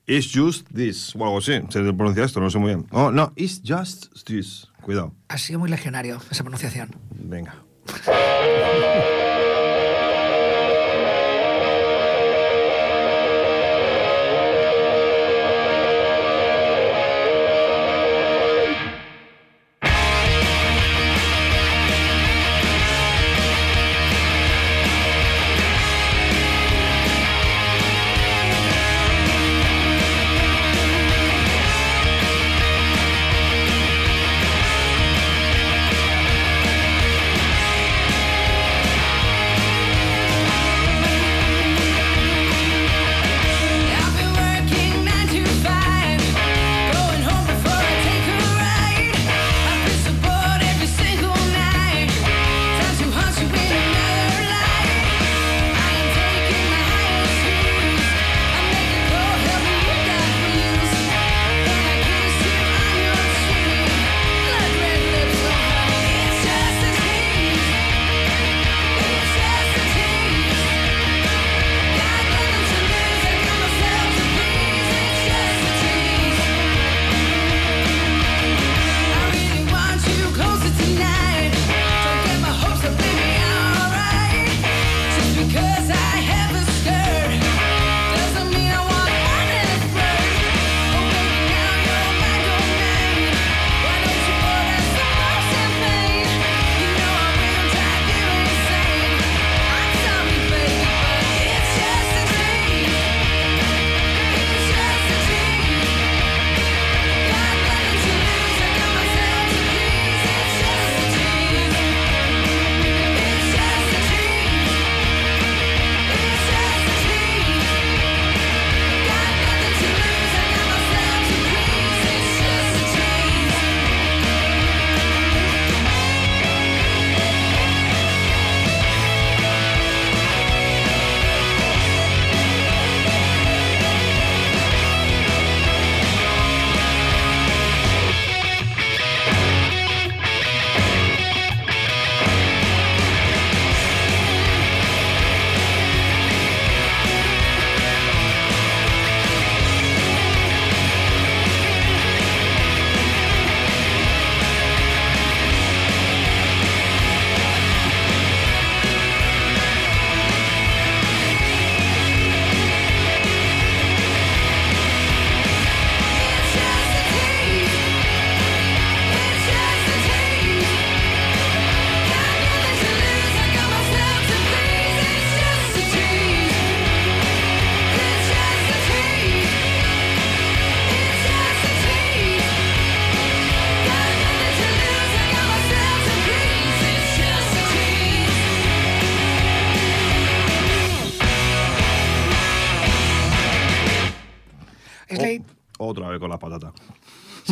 It's 0.07 0.31
Just 0.33 0.67
This. 0.73 1.15
O 1.17 1.23
algo 1.23 1.37
así. 1.37 1.53
Se 1.69 1.83
pronuncia 1.93 2.23
esto, 2.23 2.41
no 2.41 2.49
sé 2.49 2.57
muy 2.57 2.69
bien. 2.69 2.87
Oh, 2.89 3.11
no, 3.11 3.31
It's 3.35 3.61
Just 3.63 4.07
This. 4.25 4.67
Cuidado. 4.81 5.13
Ha 5.27 5.37
sido 5.37 5.59
muy 5.59 5.69
legionario 5.69 6.19
esa 6.31 6.43
pronunciación. 6.43 6.89
Venga. 7.11 7.53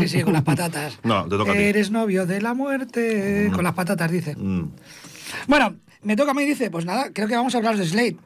Sí, 0.09 0.23
con 0.23 0.33
las 0.33 0.43
patatas. 0.43 0.99
No, 1.03 1.23
te 1.23 1.37
toca 1.37 1.51
a 1.51 1.55
ti. 1.55 1.61
Eres 1.61 1.91
novio 1.91 2.25
de 2.25 2.41
la 2.41 2.53
muerte. 2.53 3.51
Con 3.53 3.63
las 3.63 3.73
patatas, 3.73 4.11
dice. 4.11 4.35
Mm. 4.35 4.71
Bueno, 5.47 5.75
me 6.01 6.15
toca 6.15 6.31
a 6.31 6.33
mí, 6.33 6.45
dice. 6.45 6.71
Pues 6.71 6.85
nada, 6.85 7.11
creo 7.13 7.27
que 7.27 7.35
vamos 7.35 7.53
a 7.53 7.57
hablar 7.57 7.77
de 7.77 7.85
Slade. 7.85 8.17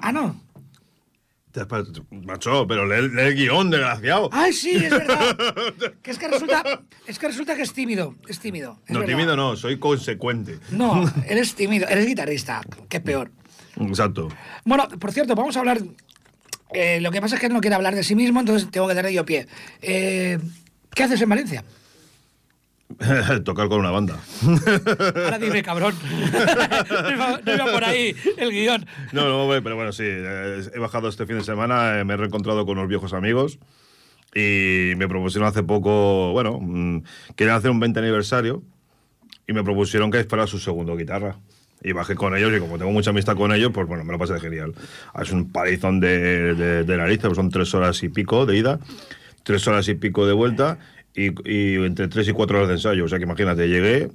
Ah, 0.00 0.12
no. 0.12 0.36
Macho, 2.10 2.66
pero 2.66 2.86
lee, 2.86 3.14
lee 3.14 3.22
el 3.28 3.34
guion, 3.34 3.70
desgraciado. 3.70 4.30
Ay, 4.32 4.52
sí, 4.54 4.76
es 4.76 4.90
verdad. 4.90 5.36
que 6.02 6.10
es 6.10 6.18
que 6.18 6.28
resulta, 6.28 6.62
es 7.06 7.18
que 7.18 7.26
resulta 7.28 7.54
que 7.54 7.62
es 7.62 7.74
tímido. 7.74 8.14
Es 8.26 8.40
tímido. 8.40 8.78
es 8.86 8.92
no, 8.92 9.00
verdad. 9.00 9.14
tímido 9.14 9.36
no, 9.36 9.56
soy 9.56 9.78
consecuente. 9.78 10.58
No, 10.70 11.04
eres 11.28 11.54
tímido. 11.54 11.86
Eres 11.88 12.06
guitarrista. 12.06 12.62
Que 12.88 12.98
es 12.98 13.02
peor. 13.02 13.30
Exacto. 13.76 14.28
Bueno, 14.64 14.88
por 14.98 15.12
cierto, 15.12 15.34
vamos 15.34 15.56
a 15.56 15.60
hablar. 15.60 15.82
Eh, 16.74 17.00
lo 17.00 17.10
que 17.10 17.20
pasa 17.20 17.36
es 17.36 17.40
que 17.40 17.46
él 17.46 17.52
no 17.52 17.60
quiere 17.60 17.76
hablar 17.76 17.94
de 17.94 18.02
sí 18.04 18.14
mismo, 18.14 18.40
entonces 18.40 18.70
tengo 18.70 18.88
que 18.88 18.94
darle 18.94 19.12
yo 19.12 19.24
pie. 19.24 19.46
Eh, 19.80 20.38
¿Qué 20.94 21.02
haces 21.02 21.20
en 21.22 21.28
Valencia? 21.28 21.64
Tocar 23.44 23.68
con 23.68 23.80
una 23.80 23.90
banda. 23.90 24.18
Ahora 25.14 25.38
dime, 25.38 25.62
cabrón. 25.62 25.94
no, 26.90 27.10
iba, 27.10 27.40
no 27.44 27.54
iba 27.54 27.66
por 27.72 27.84
ahí 27.84 28.14
el 28.36 28.50
guion. 28.50 28.86
No, 29.12 29.28
no, 29.28 29.62
pero 29.62 29.76
bueno, 29.76 29.92
sí. 29.92 30.04
eh, 30.06 30.62
He 30.74 30.78
bajado 30.78 31.08
este 31.08 31.26
fin 31.26 31.38
de 31.38 31.44
semana, 31.44 32.04
me 32.04 32.14
he 32.14 32.16
reencontrado 32.16 32.66
con 32.66 32.78
unos 32.78 32.88
viejos 32.88 33.12
amigos 33.12 33.58
y 34.34 34.92
me 34.96 35.08
propusieron 35.08 35.48
hace 35.48 35.62
poco, 35.62 36.32
bueno, 36.32 36.58
mm, 36.60 37.02
querían 37.36 37.56
hacer 37.56 37.70
un 37.70 37.80
20 37.80 38.00
aniversario 38.00 38.62
y 39.46 39.52
me 39.52 39.62
propusieron 39.64 40.10
que 40.10 40.24
fuera 40.24 40.46
su 40.46 40.58
segundo 40.58 40.96
guitarra. 40.96 41.36
Y 41.82 41.92
bajé 41.92 42.14
con 42.14 42.36
ellos 42.36 42.52
y 42.56 42.60
como 42.60 42.78
tengo 42.78 42.92
mucha 42.92 43.10
amistad 43.10 43.36
con 43.36 43.52
ellos, 43.52 43.72
pues 43.74 43.86
bueno, 43.86 44.04
me 44.04 44.12
lo 44.12 44.18
pasé 44.18 44.38
genial. 44.38 44.72
Es 45.20 45.32
un 45.32 45.50
palizón 45.50 46.00
de, 46.00 46.54
de, 46.54 46.84
de 46.84 46.96
narices, 46.96 47.26
pues 47.26 47.36
son 47.36 47.50
tres 47.50 47.74
horas 47.74 48.02
y 48.02 48.08
pico 48.08 48.46
de 48.46 48.56
ida, 48.56 48.78
tres 49.42 49.66
horas 49.66 49.88
y 49.88 49.94
pico 49.94 50.26
de 50.26 50.32
vuelta 50.32 50.78
y, 51.14 51.84
entre 51.84 52.08
tres 52.08 52.28
y 52.28 52.32
cuatro 52.32 52.58
horas 52.58 52.68
de 52.68 52.74
ensayo. 52.74 53.04
O 53.04 53.08
sea 53.08 53.18
que 53.18 53.24
imagínate, 53.24 53.68
llegué 53.68 54.10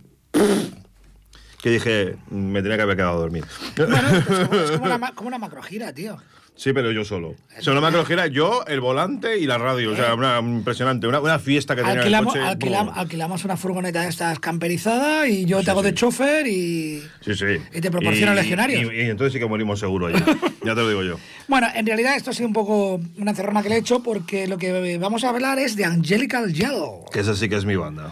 que 1.62 1.70
dije, 1.72 2.16
me 2.30 2.62
tenía 2.62 2.78
que 2.78 2.84
haber 2.84 2.96
quedado 2.96 3.18
a 3.18 3.20
dormir. 3.20 3.44
Bueno, 3.76 3.98
como, 4.26 4.60
es 4.60 4.72
como 4.72 4.86
una, 4.86 5.12
como 5.14 5.28
una 5.28 5.38
macrogira, 5.40 5.92
tío. 5.92 6.18
Sí, 6.58 6.74
pero 6.74 6.92
yo 6.92 7.06
solo. 7.06 7.36
O 7.58 7.62
sea, 7.62 7.72
una 7.72 7.82
macrogira, 7.82 8.26
yo, 8.28 8.66
el 8.66 8.80
volante 8.82 9.38
y 9.38 9.46
la 9.46 9.60
radio. 9.60 9.92
O 9.92 9.96
sea, 9.96 10.16
una, 10.16 10.40
impresionante. 10.40 11.06
Una, 11.08 11.20
una 11.20 11.38
fiesta 11.38 11.76
que 11.76 11.84
tenía 11.84 12.00
Alquilamos, 12.00 12.36
el 12.36 12.42
coche. 12.42 12.58
alquilam- 12.58 12.86
¡Bum! 12.88 12.94
alquilamos 12.98 13.46
una 13.46 13.58
furgoneta 13.58 14.02
de 14.02 14.10
estas 14.10 14.40
camperizada 14.40 15.28
y 15.28 15.46
yo 15.46 15.64
te 15.64 15.70
hago 15.70 15.84
de 15.84 15.94
chofer 15.94 16.48
y... 16.48 17.04
Sí, 17.22 17.36
sí. 17.36 17.46
y 17.74 17.80
te 17.80 17.92
proporciono 17.92 18.34
legionarios. 18.34 18.92
Y, 18.92 18.96
y 18.98 19.02
entonces 19.02 19.34
sí 19.34 19.40
que 19.40 19.46
morimos 19.46 19.80
seguro 19.80 20.10
ya. 20.10 20.18
ya 20.66 20.74
te 20.74 20.82
lo 20.82 20.90
digo 20.90 21.04
yo. 21.04 21.20
Bueno, 21.48 21.68
en 21.76 21.86
realidad 21.86 22.16
esto 22.16 22.32
ha 22.32 22.34
sido 22.34 22.48
un 22.48 22.54
poco 22.54 23.00
una 23.18 23.36
cerrona 23.36 23.62
que 23.62 23.70
le 23.70 23.76
he 23.76 23.80
hecho 23.80 24.02
porque 24.02 24.48
lo 24.48 24.58
que 24.58 24.98
vamos 24.98 25.24
a 25.24 25.30
hablar 25.30 25.60
es 25.60 25.76
de 25.76 25.86
Angelical 25.86 26.52
Yellow. 26.52 27.06
Que 27.14 27.20
esa 27.20 27.36
sí 27.36 27.48
que 27.50 27.56
es 27.58 27.66
mi 27.66 27.76
banda. 27.76 28.12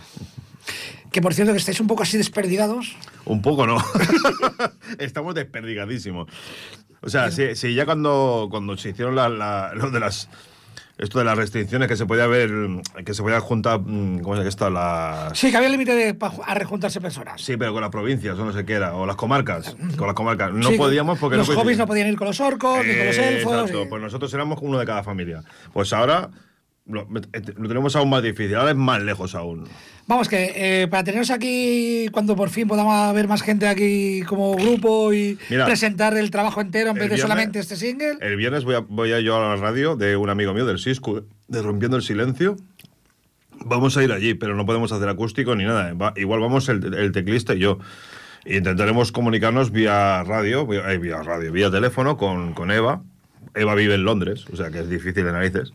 Que 1.11 1.19
por 1.21 1.33
cierto 1.33 1.51
que 1.51 1.57
estáis 1.59 1.79
un 1.79 1.87
poco 1.87 2.03
así 2.03 2.17
desperdigados. 2.17 2.95
Un 3.25 3.41
poco 3.41 3.65
no. 3.65 3.77
Estamos 4.99 5.33
desperdigadísimos. 5.33 6.27
O 7.05 7.09
sea, 7.09 7.31
si, 7.31 7.55
si 7.55 7.73
ya 7.75 7.85
cuando, 7.85 8.47
cuando 8.49 8.75
se 8.77 8.89
hicieron 8.89 9.15
la, 9.15 9.29
la- 9.29 9.71
lo 9.75 9.91
de 9.91 9.99
las. 9.99 10.29
Esto 10.97 11.19
de 11.19 11.25
las 11.25 11.37
restricciones 11.37 11.89
que 11.89 11.97
se 11.97 12.05
podía 12.05 12.25
ver, 12.25 12.49
que 13.05 13.13
se 13.13 13.21
podía 13.21 13.41
juntar, 13.41 13.81
mm, 13.81 14.19
¿cómo 14.19 14.35
se 14.35 14.39
llama 14.39 14.47
esto? 14.49 14.69
Las, 14.69 15.37
Sí, 15.37 15.51
que 15.51 15.57
había 15.57 15.67
límite 15.67 15.93
de 15.93 16.17
a 16.45 16.53
rejuntarse 16.53 17.01
personas. 17.01 17.41
Sí, 17.41 17.57
pero 17.57 17.73
con 17.73 17.81
las 17.81 17.89
provincias, 17.91 18.39
o 18.39 18.45
no 18.45 18.53
sé 18.53 18.63
qué 18.65 18.75
era, 18.75 18.95
o 18.95 19.05
las 19.05 19.17
comarcas. 19.17 19.75
Con 19.97 20.07
las 20.07 20.15
comarcas. 20.15 20.53
No 20.53 20.69
Sí, 20.69 20.77
podíamos 20.77 21.19
porque 21.19 21.35
los 21.35 21.49
no 21.49 21.55
hobbies 21.55 21.77
no 21.79 21.85
podían 21.85 22.07
ir 22.07 22.15
con 22.15 22.27
los 22.27 22.39
orcos, 22.39 22.77
ni 22.85 22.95
con 22.95 23.07
los 23.07 23.17
elfos. 23.17 23.53
Exacto, 23.53 23.83
y- 23.83 23.87
pues 23.87 24.01
nosotros 24.01 24.33
éramos 24.33 24.59
uno 24.61 24.79
de 24.79 24.85
cada 24.85 25.03
familia. 25.03 25.43
Pues 25.73 25.91
ahora 25.91 26.29
lo, 26.87 27.07
lo 27.09 27.67
tenemos 27.67 27.95
aún 27.95 28.09
más 28.09 28.21
difícil, 28.23 28.55
ahora 28.55 28.71
es 28.71 28.77
más 28.77 29.01
lejos 29.01 29.33
aún. 29.35 29.67
Vamos, 30.07 30.29
que 30.29 30.53
eh, 30.83 30.87
para 30.87 31.03
teneros 31.03 31.31
aquí, 31.31 32.07
cuando 32.11 32.35
por 32.35 32.49
fin 32.49 32.67
podamos 32.67 33.13
ver 33.15 33.27
más 33.27 33.41
gente 33.41 33.67
aquí 33.67 34.21
como 34.27 34.55
grupo 34.55 35.11
y 35.13 35.37
Mira, 35.49 35.65
presentar 35.65 36.15
el 36.15 36.29
trabajo 36.29 36.61
entero 36.61 36.89
en 36.91 36.95
vez 36.95 37.03
de 37.09 37.15
viernes- 37.15 37.21
solamente 37.21 37.59
este 37.59 37.75
single. 37.75 38.17
El 38.21 38.35
viernes 38.35 38.63
voy 38.65 38.75
a, 38.75 38.79
voy 38.81 39.13
a 39.13 39.19
yo 39.19 39.35
a 39.35 39.55
la 39.55 39.61
radio 39.61 39.95
de 39.95 40.15
un 40.15 40.29
amigo 40.29 40.53
mío 40.53 40.65
del 40.65 40.77
Cisco, 40.79 41.23
de 41.47 41.61
Rompiendo 41.61 41.97
el 41.97 42.03
Silencio. 42.03 42.55
Vamos 43.65 43.97
a 43.97 44.03
ir 44.03 44.11
allí, 44.11 44.35
pero 44.35 44.53
no 44.55 44.65
podemos 44.67 44.91
hacer 44.91 45.09
acústico 45.09 45.55
ni 45.55 45.63
nada. 45.63 45.91
Va- 45.93 46.13
igual 46.17 46.39
vamos 46.39 46.69
el, 46.69 46.93
el 46.93 47.11
teclista 47.11 47.55
y 47.55 47.59
yo. 47.59 47.79
Intentaremos 48.45 49.11
comunicarnos 49.11 49.71
vía 49.71 50.23
radio, 50.23 50.67
vía, 50.67 50.91
eh, 50.93 50.99
vía 50.99 51.23
radio, 51.23 51.51
vía 51.51 51.71
teléfono 51.71 52.15
con, 52.15 52.53
con 52.53 52.69
Eva. 52.69 53.01
Eva 53.55 53.73
vive 53.73 53.95
en 53.95 54.03
Londres, 54.03 54.45
o 54.51 54.55
sea 54.55 54.69
que 54.69 54.79
es 54.81 54.89
difícil 54.89 55.23
de 55.25 55.31
narices. 55.31 55.73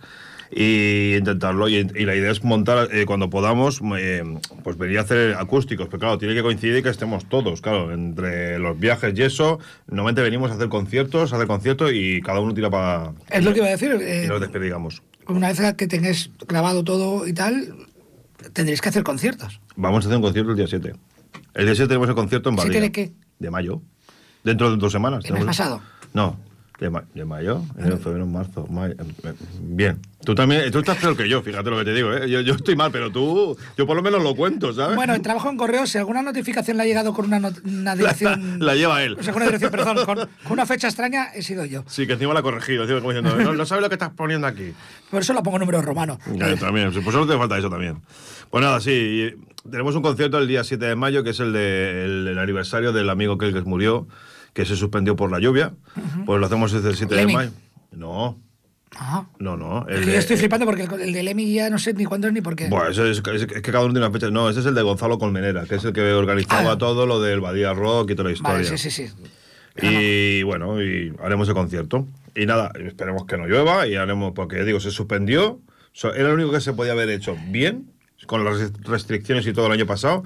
Y 0.53 1.15
intentarlo. 1.17 1.69
Y, 1.69 1.77
y 1.77 2.05
la 2.05 2.15
idea 2.17 2.31
es 2.33 2.43
montar, 2.43 2.89
eh, 2.93 3.05
cuando 3.07 3.31
podamos, 3.31 3.81
eh, 3.97 4.23
pues 4.65 4.77
venir 4.77 4.99
a 4.99 5.03
hacer 5.03 5.35
acústicos. 5.37 5.87
Pero 5.87 5.99
claro, 6.01 6.19
tiene 6.19 6.35
que 6.35 6.43
coincidir 6.43 6.83
que 6.83 6.89
estemos 6.89 7.25
todos, 7.29 7.61
claro, 7.61 7.93
entre 7.93 8.59
los 8.59 8.79
viajes 8.79 9.17
y 9.17 9.23
eso. 9.23 9.61
Normalmente 9.87 10.23
venimos 10.23 10.51
a 10.51 10.55
hacer 10.55 10.69
conciertos, 10.69 11.33
a 11.33 11.37
hacer 11.37 11.47
conciertos 11.47 11.93
y 11.95 12.21
cada 12.21 12.41
uno 12.41 12.53
tira 12.55 12.69
para. 12.71 13.13
Es 13.31 13.45
lo 13.45 13.53
que 13.53 13.59
iba 13.61 13.69
a 13.69 13.71
decir. 13.71 13.93
eh, 14.01 14.23
Y 14.25 14.29
nos 14.29 14.41
despedigamos. 14.41 15.03
una 15.29 15.53
vez 15.53 15.75
que 15.77 15.87
tengáis 15.87 16.31
grabado 16.49 16.83
todo 16.83 17.27
y 17.29 17.33
tal, 17.33 17.75
tendréis 18.53 18.81
que 18.81 18.89
hacer 18.89 19.05
conciertos. 19.05 19.61
Vamos 19.77 20.05
a 20.05 20.09
hacer 20.09 20.17
un 20.17 20.23
concierto 20.23 20.51
el 20.51 20.57
día 20.57 20.67
7. 20.67 20.93
El 21.55 21.65
día 21.67 21.75
7 21.75 21.87
tenemos 21.89 22.09
el 22.09 22.15
concierto 22.17 22.49
en 22.51 22.57
¿Siete 22.57 22.69
Badía. 22.71 22.81
de 22.81 22.93
qué? 22.93 23.13
De 23.39 23.51
mayo. 23.51 23.83
Dentro 24.43 24.71
de 24.71 24.77
dos 24.79 24.91
semanas. 24.91 25.25
¿El 25.27 25.35
mes 25.35 25.45
pasado? 25.45 25.81
No, 26.13 26.39
de, 26.81 26.89
ma- 26.91 27.05
de 27.15 27.25
mayo, 27.27 27.63
enero, 27.79 27.99
febrero, 27.99 28.27
marzo, 28.27 28.67
mayo. 28.71 28.95
eh, 28.99 29.33
Bien. 29.61 29.99
Tú 30.25 30.35
también, 30.35 30.71
tú 30.71 30.81
estás 30.81 30.99
peor 30.99 31.17
que 31.17 31.29
yo, 31.29 31.41
fíjate 31.43 31.71
lo 31.71 31.79
que 31.79 31.85
te 31.85 31.95
digo, 31.95 32.13
¿eh? 32.13 32.29
Yo, 32.29 32.41
yo 32.43 32.55
estoy 32.55 32.77
mal, 32.77 32.91
pero 32.93 33.11
tú, 33.11 33.57
yo 33.79 33.87
por 33.87 33.97
lo 33.97 34.03
menos 34.03 34.23
lo 34.23 34.35
cuento, 34.35 34.71
¿sabes? 34.73 34.95
Bueno, 34.97 35.19
trabajo 35.23 35.49
en 35.49 35.57
correos. 35.57 35.89
Si 35.91 35.97
alguna 35.99 36.21
notificación 36.21 36.77
le 36.77 36.83
ha 36.83 36.87
llegado 36.87 37.15
con 37.15 37.27
una, 37.27 37.51
una 37.65 37.97
dirección. 37.97 38.59
la 38.61 38.75
lleva 38.75 39.03
él. 39.03 39.17
O 39.19 39.23
sea, 39.23 39.33
con 39.33 39.43
una 39.43 39.51
dirección, 39.51 39.71
perdón, 39.71 39.97
con, 40.05 40.17
con 40.17 40.53
una 40.53 40.67
fecha 40.67 40.89
extraña, 40.89 41.29
he 41.35 41.43
sido 41.43 41.65
yo. 41.65 41.85
Sí, 41.87 42.07
que 42.07 42.15
encima 42.15 42.35
la 42.35 42.41
ha 42.41 42.43
corregido, 42.43 42.83
encima 42.83 43.01
como 43.01 43.13
diciendo, 43.13 43.35
no, 43.43 43.55
no 43.55 43.65
sabes 43.67 43.83
lo 43.83 43.89
que 43.89 43.95
estás 43.95 44.11
poniendo 44.11 44.47
aquí. 44.47 44.73
Por 45.11 45.23
eso 45.23 45.33
la 45.33 45.43
pongo 45.43 45.57
en 45.57 45.61
número 45.61 45.81
romano. 45.81 46.19
Yo 46.35 46.57
también, 46.59 46.91
pues 46.93 47.05
solo 47.07 47.27
te 47.27 47.39
falta 47.39 47.57
eso 47.59 47.71
también. 47.71 48.03
Pues 48.51 48.63
nada, 48.63 48.79
sí, 48.81 49.35
tenemos 49.71 49.95
un 49.97 50.03
concierto 50.03 50.37
el 50.39 50.49
día 50.49 50.65
7 50.65 50.85
de 50.85 50.97
mayo, 50.97 51.23
que 51.25 51.31
es 51.31 51.41
el, 51.41 51.53
de, 51.55 52.05
el, 52.05 52.29
el 52.29 52.39
aniversario 52.39 52.93
del 52.93 53.09
amigo 53.09 53.39
que 53.39 53.53
que 53.55 53.61
murió, 53.63 54.07
que 54.55 54.65
se 54.65 54.77
suspendió 54.77 55.17
por 55.17 55.31
la 55.31 55.39
lluvia. 55.41 55.73
Pues 56.27 56.41
lo 56.41 56.47
hacemos 56.47 56.73
el 56.73 56.83
7 56.97 57.15
de 57.15 57.21
Lemmy. 57.21 57.35
mayo. 57.35 57.51
No, 57.93 58.39
Ajá. 58.97 59.29
no, 59.39 59.57
no. 59.57 59.87
Es 59.89 60.01
el 60.01 60.07
de- 60.07 60.13
yo 60.13 60.19
estoy 60.19 60.37
flipando 60.37 60.67
porque 60.67 60.83
el, 60.85 61.13
del 61.13 61.29
Emi 61.29 61.53
ya 61.53 61.71
no 61.71 61.79
sé 61.79 61.93
ni 61.95 62.05
cuándo 62.05 62.27
es 62.29 62.33
ni 62.33 62.41
por 62.41 62.57
qué. 62.57 62.69
Bueno, 62.69 62.89
eso 62.89 63.05
es, 63.07 63.19
es 63.25 63.47
que 63.47 63.63
cada 63.63 63.85
uno 63.85 63.93
tiene 63.93 64.07
una 64.07 64.13
fecha. 64.13 64.31
No, 64.31 64.49
ese 64.51 64.61
es 64.61 64.67
el 64.67 64.75
de 64.75 64.83
Gonzalo 64.83 65.19
Colmenera, 65.19 65.65
que 65.67 65.77
es 65.77 65.85
el 65.85 65.93
que 65.93 66.13
organizaba 66.13 66.73
Ah. 66.73 66.79
todo 66.79 67.07
lo 67.07 67.21
del 67.21 67.41
Badía 67.41 67.73
Rock 67.75 68.11
y 68.11 68.15
toda 68.15 68.29
la 68.29 68.35
historia. 68.35 68.55
vale, 68.55 68.67
sí, 68.67 68.79
sí, 68.79 68.91
sí. 68.91 69.09
Y 69.83 70.43
bueno, 70.43 70.83
y 70.83 71.13
haremos 71.23 71.49
el 71.49 71.55
concierto. 71.55 72.07
Y 72.35 72.47
nada, 72.47 72.73
esperemos 72.85 73.25
que 73.27 73.37
no 73.39 73.47
llueva 73.47 73.87
y 73.87 73.95
haremos, 73.97 74.33
porque 74.35 74.57
ya 74.59 74.65
digo, 74.65 74.81
se 74.81 74.91
suspendió. 74.91 75.61
Era 76.15 76.29
lo 76.29 76.35
único 76.35 76.53
que 76.53 76.61
se 76.61 76.73
podía 76.73 76.93
haber 76.93 77.09
hecho 77.11 77.37
bien, 77.49 77.91
con 78.27 78.45
las 78.45 78.57
rest- 78.61 78.85
restricciones 78.87 79.47
y 79.47 79.53
todo 79.53 79.67
el 79.67 79.73
año 79.73 79.87
pasado. 79.87 80.23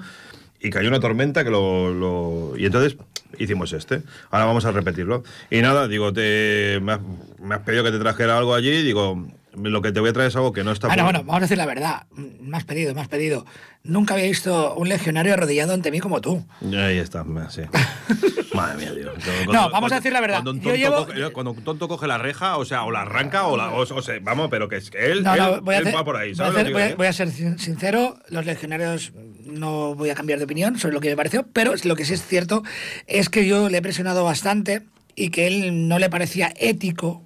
Y 0.59 0.69
cayó 0.69 0.89
una 0.89 0.99
tormenta 0.99 1.43
que 1.43 1.49
lo, 1.51 1.93
lo- 1.93 2.53
Y 2.57 2.65
entonces 2.65 2.97
hicimos 3.39 3.73
este. 3.73 4.01
Ahora 4.31 4.45
vamos 4.45 4.65
a 4.65 4.71
repetirlo. 4.71 5.23
Y 5.49 5.61
nada, 5.61 5.87
digo, 5.87 6.13
te, 6.13 6.79
me, 6.81 6.93
has, 6.93 6.99
me 7.39 7.55
has 7.55 7.61
pedido 7.61 7.83
que 7.83 7.91
te 7.91 7.99
trajera 7.99 8.37
algo 8.37 8.53
allí. 8.53 8.83
Digo, 8.83 9.27
lo 9.61 9.81
que 9.81 9.91
te 9.91 9.99
voy 9.99 10.09
a 10.09 10.13
traer 10.13 10.29
es 10.29 10.35
algo 10.35 10.53
que 10.53 10.63
no 10.63 10.71
está 10.71 10.87
Bueno, 10.87 11.03
por- 11.03 11.13
bueno, 11.13 11.25
vamos 11.25 11.41
a 11.41 11.45
decir 11.45 11.57
la 11.57 11.65
verdad. 11.65 12.03
Mm, 12.11 12.49
Me 12.49 12.57
has 12.57 12.63
pedido, 12.63 12.93
me 12.93 13.01
has 13.01 13.07
pedido. 13.07 13.45
Nunca 13.83 14.13
había 14.15 14.25
visto 14.25 14.73
un 14.75 14.89
legionario 14.89 15.33
arrodillado 15.33 15.73
ante 15.73 15.91
mí 15.91 15.99
como 15.99 16.19
tú. 16.21 16.45
Ahí 16.61 16.97
está, 16.97 17.23
sí. 17.49 17.61
Madre 18.55 18.77
mía, 18.77 18.93
Dios. 18.93 19.13
No, 19.51 19.69
vamos 19.69 19.91
a 19.91 19.95
decir 19.95 20.13
la 20.13 20.21
verdad. 20.21 20.35
Cuando 20.37 20.51
un, 20.51 20.61
tonto 20.61 20.75
llevo- 20.77 21.05
coge, 21.05 21.29
cuando 21.31 21.51
un 21.51 21.63
tonto 21.63 21.87
coge 21.87 22.07
la 22.07 22.17
reja, 22.17 22.57
o 22.57 22.65
sea, 22.65 22.83
o 22.83 22.91
la 22.91 23.01
arranca 23.01 23.47
o 23.47 23.57
la. 23.57 23.71
O, 23.71 23.81
o 23.81 24.01
sea, 24.01 24.15
vamos, 24.21 24.47
pero 24.49 24.69
que 24.69 24.77
es 24.77 24.89
que 24.89 25.11
él, 25.11 25.23
No, 25.23 25.33
él, 25.33 25.39
no, 25.41 25.61
voy 25.61 25.75
a, 25.75 25.77
él 25.79 25.83
hacer- 25.87 25.95
va 25.99 26.05
por 26.05 26.15
ahí, 26.15 26.29
voy 26.29 26.33
a 26.33 26.37
¿sabes? 26.37 26.61
hacer- 26.61 26.73
voy 26.73 26.81
a- 26.81 26.85
digo, 26.85 26.97
voy 26.97 27.05
eh? 27.05 27.09
a 27.09 27.13
ser 27.13 27.31
sin- 27.31 27.59
sincero, 27.59 28.17
los 28.29 28.45
legionarios 28.45 29.11
no 29.45 29.93
voy 29.95 30.09
a 30.09 30.15
cambiar 30.15 30.39
de 30.39 30.45
opinión 30.45 30.79
sobre 30.79 30.93
lo 30.95 31.01
que 31.01 31.09
me 31.09 31.15
pareció, 31.17 31.45
pero 31.53 31.73
lo 31.83 31.95
que 31.95 32.05
sí 32.05 32.13
es 32.13 32.25
cierto 32.25 32.63
es 33.07 33.29
que 33.29 33.45
yo 33.45 33.69
le 33.69 33.77
he 33.77 33.81
presionado 33.81 34.23
bastante 34.23 34.83
y 35.15 35.29
que 35.29 35.47
él 35.47 35.87
no 35.87 35.99
le 35.99 36.09
parecía 36.09 36.51
ético 36.57 37.23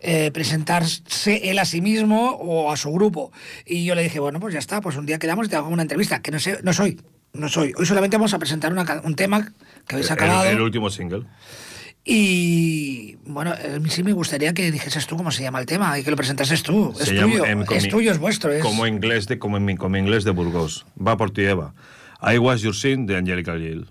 eh, 0.00 0.30
presentarse 0.32 1.50
él 1.50 1.58
a 1.58 1.64
sí 1.64 1.80
mismo 1.80 2.30
o 2.32 2.70
a 2.72 2.76
su 2.76 2.90
grupo. 2.92 3.32
Y 3.66 3.84
yo 3.84 3.94
le 3.94 4.02
dije, 4.02 4.20
bueno, 4.20 4.40
pues 4.40 4.52
ya 4.54 4.60
está, 4.60 4.80
pues 4.80 4.96
un 4.96 5.06
día 5.06 5.18
quedamos 5.18 5.46
y 5.46 5.50
te 5.50 5.56
hago 5.56 5.68
una 5.68 5.82
entrevista, 5.82 6.20
que 6.22 6.30
no 6.30 6.38
sé, 6.38 6.58
no 6.62 6.72
soy, 6.72 7.00
no 7.32 7.48
soy. 7.48 7.72
Hoy 7.76 7.86
solamente 7.86 8.16
vamos 8.16 8.34
a 8.34 8.38
presentar 8.38 8.72
una 8.72 9.00
un 9.04 9.14
tema 9.14 9.52
que 9.86 9.94
habéis 9.96 10.08
El- 10.10 10.12
acabado. 10.14 10.44
El, 10.48 10.60
último 10.60 10.90
single. 10.90 11.24
Y 12.04 13.16
bueno, 13.26 13.52
sí 13.90 14.02
me 14.02 14.12
gustaría 14.12 14.54
que 14.54 14.70
dijeses 14.70 15.06
tú 15.06 15.16
cómo 15.16 15.30
se 15.30 15.42
llama 15.42 15.60
el 15.60 15.66
tema 15.66 15.98
y 15.98 16.02
que 16.04 16.10
lo 16.10 16.16
presentases 16.16 16.62
tú. 16.62 16.94
Es 16.98 17.08
Se 17.08 17.14
llama- 17.14 17.32
tuyo, 17.32 17.44
em, 17.44 17.60
es 17.62 17.66
como- 17.66 17.80
tuyo, 17.88 18.10
es 18.12 18.18
vuestro. 18.18 18.52
Es... 18.52 18.62
Como 18.62 18.86
inglés 18.86 19.26
de, 19.26 19.38
como, 19.38 19.56
en 19.58 19.64
mi- 19.66 19.76
como 19.76 19.96
inglés 19.98 20.24
de 20.24 20.30
Burgos. 20.30 20.86
Va 20.98 21.16
por 21.16 21.30
ti, 21.32 21.42
Eva. 21.42 21.74
I 22.22 22.38
Was 22.38 22.62
Your 22.62 22.74
Sin 22.74 23.04
de 23.06 23.16
Angelica 23.16 23.56
Gill. 23.58 23.88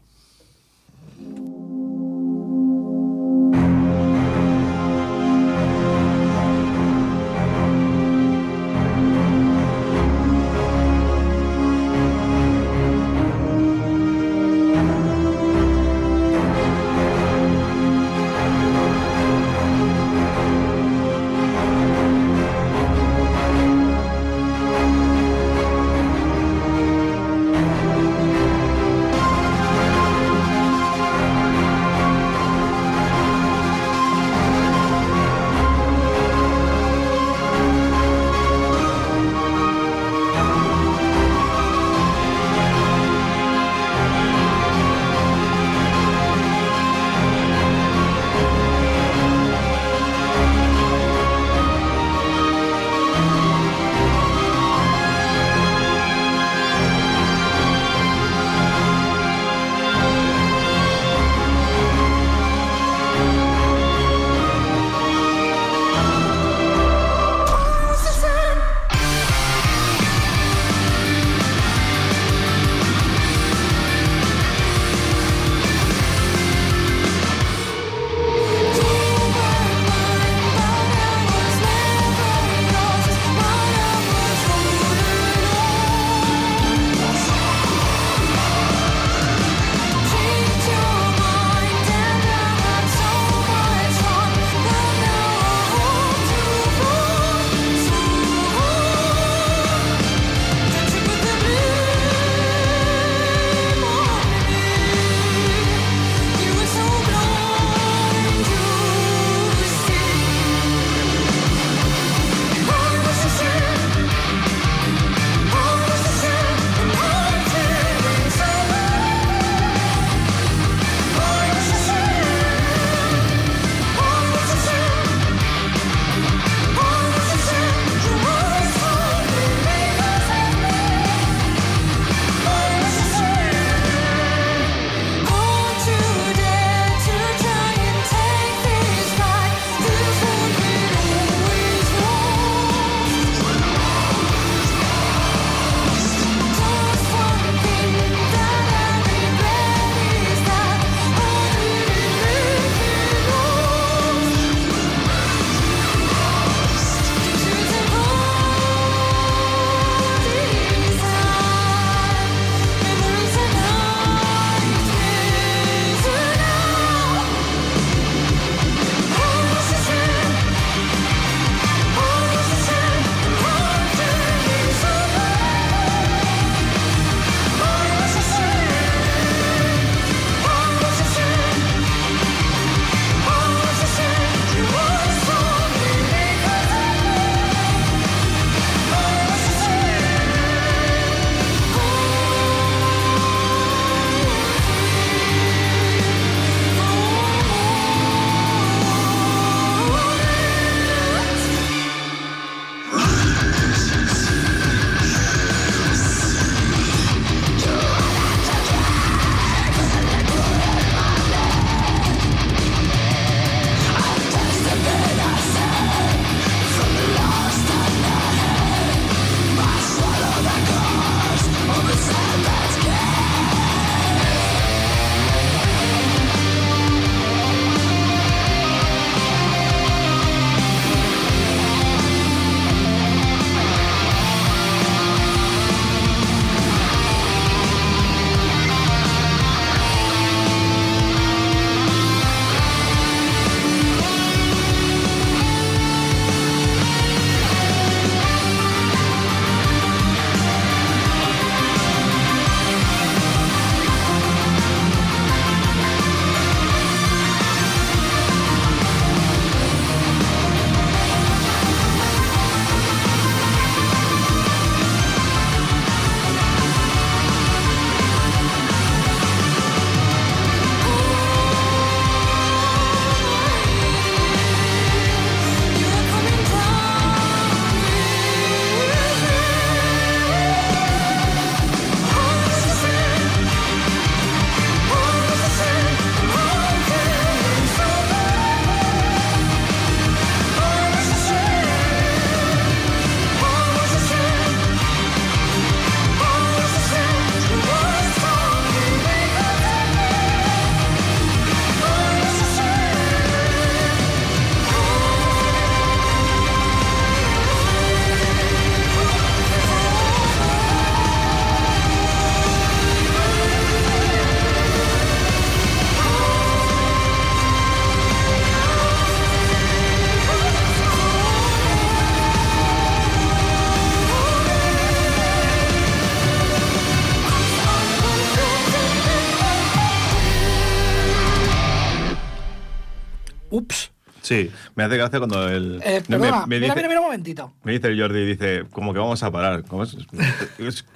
Sí, 334.27 334.51
me 334.75 334.83
hace 334.83 334.97
gracia 334.97 335.19
cuando 335.19 335.47
el. 335.47 335.81
Eh, 335.85 336.03
me- 336.09 336.17
perdona, 336.17 336.45
me, 336.47 336.59
mira, 336.59 336.73
dice, 336.73 336.75
mira, 336.75 336.87
mira 336.89 336.99
un 336.99 337.05
momentito. 337.05 337.53
me 337.63 337.71
dice 337.71 337.87
el 337.87 337.97
Jordi, 337.97 338.25
dice, 338.25 338.65
como 338.73 338.91
que 338.91 338.99
vamos 338.99 339.23
a 339.23 339.31
parar. 339.31 339.63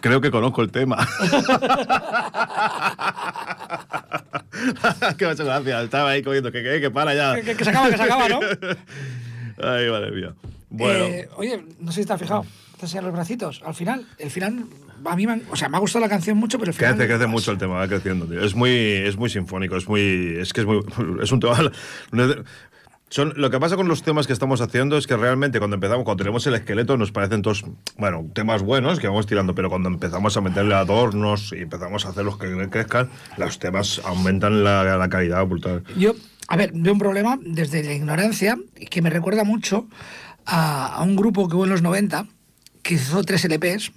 Creo 0.01 0.19
que 0.19 0.29
conozco 0.31 0.61
el 0.61 0.69
tema. 0.69 0.97
que 5.17 5.23
me 5.23 5.31
ha 5.31 5.33
hecho 5.33 5.45
gracia. 5.45 5.81
Estaba 5.81 6.09
ahí 6.09 6.21
cogiendo, 6.23 6.51
que, 6.51 6.61
que, 6.61 6.81
que 6.81 6.91
para 6.91 7.15
ya. 7.15 7.41
Que, 7.41 7.55
se 7.55 7.69
acaba, 7.69 7.89
que 7.89 7.95
se 7.95 8.03
acaba, 8.03 8.27
¿no? 8.27 8.41
Ay, 9.63 9.89
madre 9.89 10.11
mía. 10.11 10.33
Bueno. 10.69 11.05
Eh, 11.05 11.29
oye, 11.37 11.63
no 11.79 11.93
sé 11.93 12.01
si 12.01 12.07
te 12.07 12.11
has 12.11 12.19
fijado. 12.19 12.45
Te 12.77 12.85
enseñan 12.85 13.05
los 13.05 13.13
bracitos. 13.13 13.61
Al 13.65 13.75
final, 13.75 14.05
el 14.17 14.29
final, 14.29 14.65
a 15.05 15.15
mí 15.15 15.25
me, 15.25 15.41
o 15.49 15.55
sea, 15.55 15.69
me 15.69 15.77
ha 15.77 15.79
gustado 15.79 16.03
la 16.03 16.09
canción 16.09 16.35
mucho, 16.35 16.59
pero 16.59 16.71
el 16.71 16.75
final. 16.77 16.95
Crece, 16.97 17.07
crece 17.07 17.27
mucho 17.27 17.51
el 17.51 17.57
tema, 17.57 17.75
va 17.75 17.87
creciendo, 17.87 18.25
tío. 18.25 18.43
Es 18.43 18.55
muy, 18.55 18.71
es 18.71 19.15
muy 19.15 19.29
sinfónico, 19.29 19.77
es 19.77 19.87
muy. 19.87 20.35
Es 20.37 20.51
que 20.51 20.59
es 20.59 20.67
muy. 20.67 20.83
Es 21.23 21.31
un 21.31 21.39
tema. 21.39 21.71
Son, 23.11 23.33
lo 23.35 23.49
que 23.49 23.59
pasa 23.59 23.75
con 23.75 23.89
los 23.89 24.03
temas 24.03 24.25
que 24.25 24.31
estamos 24.31 24.61
haciendo 24.61 24.97
es 24.97 25.05
que 25.05 25.17
realmente 25.17 25.59
cuando 25.59 25.75
empezamos, 25.75 26.05
cuando 26.05 26.23
tenemos 26.23 26.47
el 26.47 26.53
esqueleto, 26.53 26.95
nos 26.95 27.11
parecen 27.11 27.41
todos, 27.41 27.65
bueno, 27.97 28.25
temas 28.33 28.63
buenos 28.63 29.01
que 29.01 29.07
vamos 29.07 29.27
tirando, 29.27 29.53
pero 29.53 29.69
cuando 29.69 29.89
empezamos 29.89 30.37
a 30.37 30.41
meterle 30.41 30.75
adornos 30.75 31.51
y 31.51 31.63
empezamos 31.63 32.05
a 32.05 32.09
hacer 32.09 32.23
los 32.23 32.37
que 32.37 32.69
crezcan, 32.69 33.09
los 33.37 33.59
temas 33.59 33.99
aumentan 34.05 34.63
la, 34.63 34.95
la 34.97 35.09
calidad 35.09 35.45
brutal. 35.45 35.83
Yo, 35.97 36.13
a 36.47 36.55
ver, 36.55 36.71
veo 36.73 36.93
un 36.93 36.99
problema 36.99 37.37
desde 37.45 37.83
la 37.83 37.93
ignorancia 37.93 38.57
que 38.89 39.01
me 39.01 39.09
recuerda 39.09 39.43
mucho 39.43 39.87
a, 40.45 40.87
a 40.95 41.03
un 41.03 41.17
grupo 41.17 41.49
que 41.49 41.57
hubo 41.57 41.65
en 41.65 41.71
los 41.71 41.81
90 41.81 42.27
que 42.81 42.93
hizo 42.93 43.21
tres 43.23 43.43
LPs 43.43 43.91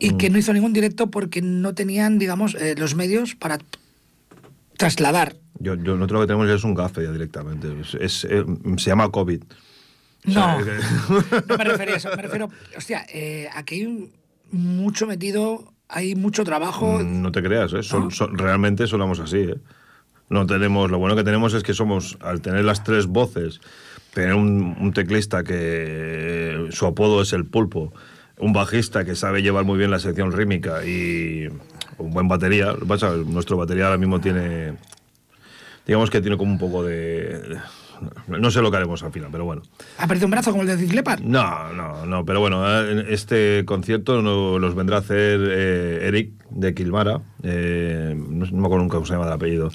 y 0.00 0.14
Mm. 0.14 0.16
que 0.16 0.30
no 0.30 0.38
hizo 0.38 0.52
ningún 0.54 0.72
directo 0.72 1.10
porque 1.10 1.42
no 1.42 1.74
tenían, 1.74 2.18
digamos, 2.18 2.54
eh, 2.54 2.76
los 2.78 2.94
medios 2.94 3.34
para 3.34 3.58
trasladar. 4.78 5.36
Yo, 5.60 5.74
yo, 5.74 5.96
nosotros 5.96 6.12
lo 6.12 6.20
que 6.20 6.26
tenemos 6.28 6.48
es 6.48 6.64
un 6.64 6.74
gafe 6.74 7.02
ya 7.04 7.12
directamente. 7.12 7.68
Es, 7.82 7.94
es, 7.94 8.24
eh, 8.30 8.44
se 8.78 8.90
llama 8.90 9.10
COVID. 9.10 9.42
No, 10.24 10.58
no 10.60 11.56
me 11.58 11.64
refería 11.64 11.94
a 11.94 11.96
eso, 11.98 12.08
me 12.14 12.22
refiero, 12.22 12.48
hostia, 12.76 13.04
eh, 13.12 13.48
aquí 13.54 13.76
hay 13.76 13.86
un- 13.86 14.12
mucho 14.50 15.06
metido, 15.06 15.72
hay 15.88 16.14
mucho 16.14 16.42
trabajo. 16.44 17.02
No 17.02 17.30
te 17.32 17.42
creas, 17.42 17.72
¿eh? 17.74 17.82
Son- 17.82 18.10
son- 18.10 18.36
realmente 18.38 18.86
somos 18.86 19.20
así. 19.20 19.38
¿eh? 19.38 19.56
No 20.30 20.46
tenemos, 20.46 20.90
lo 20.90 20.98
bueno 20.98 21.16
que 21.16 21.24
tenemos 21.24 21.54
es 21.54 21.62
que 21.62 21.72
somos, 21.74 22.18
al 22.20 22.40
tener 22.40 22.64
las 22.64 22.82
tres 22.84 23.06
voces, 23.06 23.60
tener 24.12 24.34
un, 24.34 24.76
un 24.80 24.92
teclista 24.92 25.44
que 25.44 26.66
su 26.70 26.86
apodo 26.86 27.22
es 27.22 27.32
el 27.32 27.44
pulpo, 27.46 27.92
un 28.38 28.52
bajista 28.52 29.04
que 29.04 29.14
sabe 29.14 29.42
llevar 29.42 29.64
muy 29.64 29.78
bien 29.78 29.90
la 29.90 29.98
sección 29.98 30.32
rítmica 30.32 30.84
y 30.84 31.48
un 31.98 32.10
buen 32.10 32.28
batería. 32.28 32.72
Lo 32.72 32.80
que 32.80 32.86
pasa, 32.86 33.10
nuestro 33.10 33.56
batería 33.56 33.86
ahora 33.86 33.98
mismo 33.98 34.20
tiene, 34.20 34.74
digamos 35.86 36.10
que 36.10 36.20
tiene 36.20 36.36
como 36.36 36.52
un 36.52 36.58
poco 36.58 36.82
de... 36.84 37.58
No 38.28 38.48
sé 38.52 38.62
lo 38.62 38.70
que 38.70 38.76
haremos 38.76 39.02
al 39.02 39.10
final, 39.10 39.28
pero 39.32 39.44
bueno. 39.44 39.62
¿Ha 39.98 40.06
perdido 40.06 40.26
un 40.26 40.30
brazo 40.30 40.52
como 40.52 40.62
el 40.62 40.68
de 40.68 40.94
Leppard? 40.94 41.20
No, 41.20 41.72
no, 41.72 42.06
no, 42.06 42.24
pero 42.24 42.38
bueno, 42.38 42.62
eh, 42.64 43.06
este 43.08 43.64
concierto 43.64 44.22
los 44.22 44.74
vendrá 44.76 44.98
a 44.98 45.00
hacer 45.00 45.40
eh, 45.42 46.06
Eric 46.06 46.30
de 46.50 46.74
Kilmara, 46.74 47.20
eh, 47.42 48.14
no, 48.16 48.46
me 48.46 48.66
acuerdo 48.66 48.84
nunca 48.84 48.98
cómo 48.98 49.06
se 49.06 49.14
llama 49.14 49.26
el 49.26 49.32
apellido, 49.32 49.70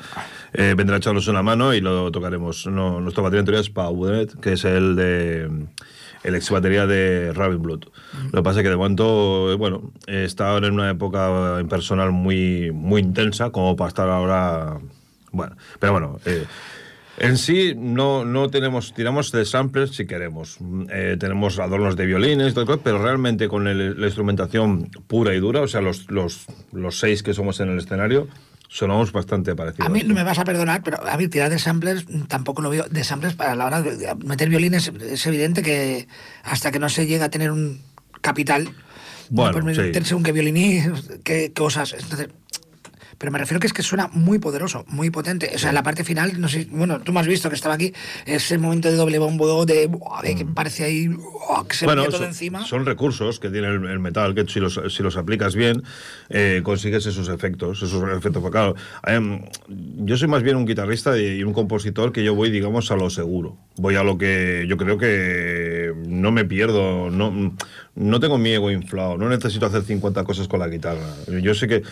Eh, 0.53 0.73
vendrá 0.77 0.95
a 0.95 0.99
echarnos 0.99 1.27
una 1.27 1.41
mano 1.43 1.73
y 1.73 1.81
lo 1.81 2.11
tocaremos. 2.11 2.67
No, 2.67 3.01
nuestro 3.01 3.23
batería 3.23 3.39
en 3.39 3.45
teoría 3.45 3.61
es 3.61 3.69
Pau 3.69 3.93
Budet, 3.93 4.39
que 4.39 4.53
es 4.53 4.63
el 4.63 4.95
de 4.95 5.49
el 6.23 6.35
ex 6.35 6.49
batería 6.49 6.87
de 6.87 7.33
Rabin 7.33 7.61
Blood. 7.61 7.85
Lo 8.31 8.39
que 8.39 8.43
pasa 8.43 8.59
es 8.59 8.63
que 8.63 8.69
de 8.69 8.77
momento, 8.77 9.51
eh, 9.51 9.55
bueno, 9.55 9.91
está 10.07 10.49
ahora 10.49 10.67
en 10.67 10.73
una 10.73 10.89
época 10.89 11.63
personal 11.69 12.11
muy, 12.11 12.71
muy 12.71 13.01
intensa 13.01 13.49
como 13.49 13.75
para 13.75 13.89
estar 13.89 14.09
ahora, 14.09 14.79
bueno, 15.31 15.55
pero 15.79 15.93
bueno. 15.93 16.19
eh, 16.25 16.45
en 17.17 17.37
sí 17.37 17.75
no, 17.77 18.25
no 18.25 18.49
tenemos, 18.49 18.93
tiramos 18.93 19.31
de 19.31 19.45
samplers 19.45 19.95
si 19.95 20.07
queremos. 20.07 20.57
Mm, 20.59 20.85
eh, 20.89 21.17
tenemos 21.19 21.59
adornos 21.59 21.95
de 21.95 22.05
violines, 22.05 22.53
todo, 22.53 22.79
pero 22.79 23.01
realmente 23.01 23.47
con 23.47 23.65
la 23.65 24.05
instrumentación 24.05 24.89
pura 25.07 25.35
y 25.35 25.39
dura, 25.39 25.61
o 25.61 25.67
sea, 25.67 25.81
los, 25.81 26.09
los, 26.09 26.45
los 26.71 26.99
seis 26.99 27.21
que 27.21 27.33
somos 27.33 27.59
en 27.59 27.69
el 27.69 27.77
escenario, 27.77 28.27
sonamos 28.73 29.11
bastante 29.11 29.55
parecidos. 29.55 29.85
A 29.87 29.89
mí 29.89 30.01
no 30.03 30.15
me 30.15 30.23
vas 30.23 30.39
a 30.39 30.43
perdonar, 30.43 30.81
pero 30.83 31.07
a 31.07 31.15
mí 31.15 31.27
tirar 31.27 31.51
de 31.51 31.59
samplers 31.59 32.05
tampoco 32.27 32.63
lo 32.63 32.71
veo. 32.71 32.85
De 32.89 33.03
samplers 33.03 33.35
para 33.35 33.55
la 33.55 33.67
hora 33.67 33.81
de 33.83 34.15
meter 34.25 34.49
violines 34.49 34.91
es 34.99 35.25
evidente 35.27 35.61
que 35.61 36.07
hasta 36.43 36.71
que 36.71 36.79
no 36.79 36.89
se 36.89 37.05
llega 37.05 37.25
a 37.25 37.29
tener 37.29 37.51
un 37.51 37.81
capital, 38.21 38.69
Bueno, 39.29 39.61
no 39.61 39.75
sí. 39.75 39.91
según 40.03 40.23
qué 40.23 40.31
violín, 40.31 40.91
qué 41.23 41.53
cosas. 41.53 41.93
Entonces, 41.93 42.29
pero 43.17 43.31
me 43.31 43.39
refiero 43.39 43.59
que 43.59 43.67
es 43.67 43.73
que 43.73 43.83
suena 43.83 44.09
muy 44.13 44.39
poderoso, 44.39 44.85
muy 44.87 45.09
potente. 45.09 45.51
O 45.55 45.57
sea, 45.57 45.71
la 45.71 45.83
parte 45.83 46.03
final, 46.03 46.39
no 46.39 46.47
sé, 46.47 46.67
bueno, 46.71 47.01
tú 47.01 47.11
me 47.11 47.19
has 47.19 47.27
visto 47.27 47.49
que 47.49 47.55
estaba 47.55 47.75
aquí, 47.75 47.93
ese 48.25 48.57
momento 48.57 48.89
de 48.89 48.95
doble 48.95 49.19
bombo, 49.19 49.65
de, 49.65 49.89
de 50.23 50.35
que 50.35 50.45
parece 50.45 50.85
ahí, 50.85 51.09
que 51.67 51.75
se 51.75 51.85
bueno, 51.85 52.05
todo 52.05 52.19
son, 52.19 52.27
encima. 52.27 52.65
son 52.65 52.85
recursos 52.85 53.39
que 53.39 53.49
tiene 53.49 53.67
el, 53.67 53.85
el 53.85 53.99
metal, 53.99 54.33
que 54.33 54.45
si 54.47 54.59
los, 54.59 54.79
si 54.89 55.03
los 55.03 55.17
aplicas 55.17 55.55
bien, 55.55 55.83
eh, 56.29 56.61
consigues 56.63 57.05
esos 57.05 57.27
efectos, 57.29 57.83
esos 57.83 58.03
efectos 58.15 58.41
vocales. 58.41 58.75
Em, 59.05 59.41
yo 59.67 60.15
soy 60.15 60.27
más 60.27 60.43
bien 60.43 60.55
un 60.55 60.65
guitarrista 60.65 61.17
y 61.17 61.33
y 61.33 61.43
un 61.43 61.53
compositor 61.53 62.11
que 62.11 62.23
yo 62.23 62.35
voy, 62.35 62.49
digamos, 62.51 62.91
a 62.91 62.95
lo 62.95 63.09
seguro. 63.09 63.57
Voy 63.77 63.95
a 63.95 64.03
lo 64.03 64.17
que 64.17 64.65
yo 64.67 64.77
creo 64.77 64.97
que 64.97 65.93
no 66.07 66.31
me 66.31 66.45
pierdo, 66.45 67.09
no, 67.09 67.55
no 67.95 68.19
tengo 68.19 68.37
mi 68.37 68.51
ego 68.51 68.71
inflado, 68.71 69.17
no 69.17 69.29
necesito 69.29 69.65
hacer 69.65 69.83
50 69.83 70.23
cosas 70.23 70.47
con 70.47 70.59
la 70.59 70.67
guitarra. 70.67 71.15
Yo 71.41 71.53
sé 71.53 71.67
que... 71.67 71.83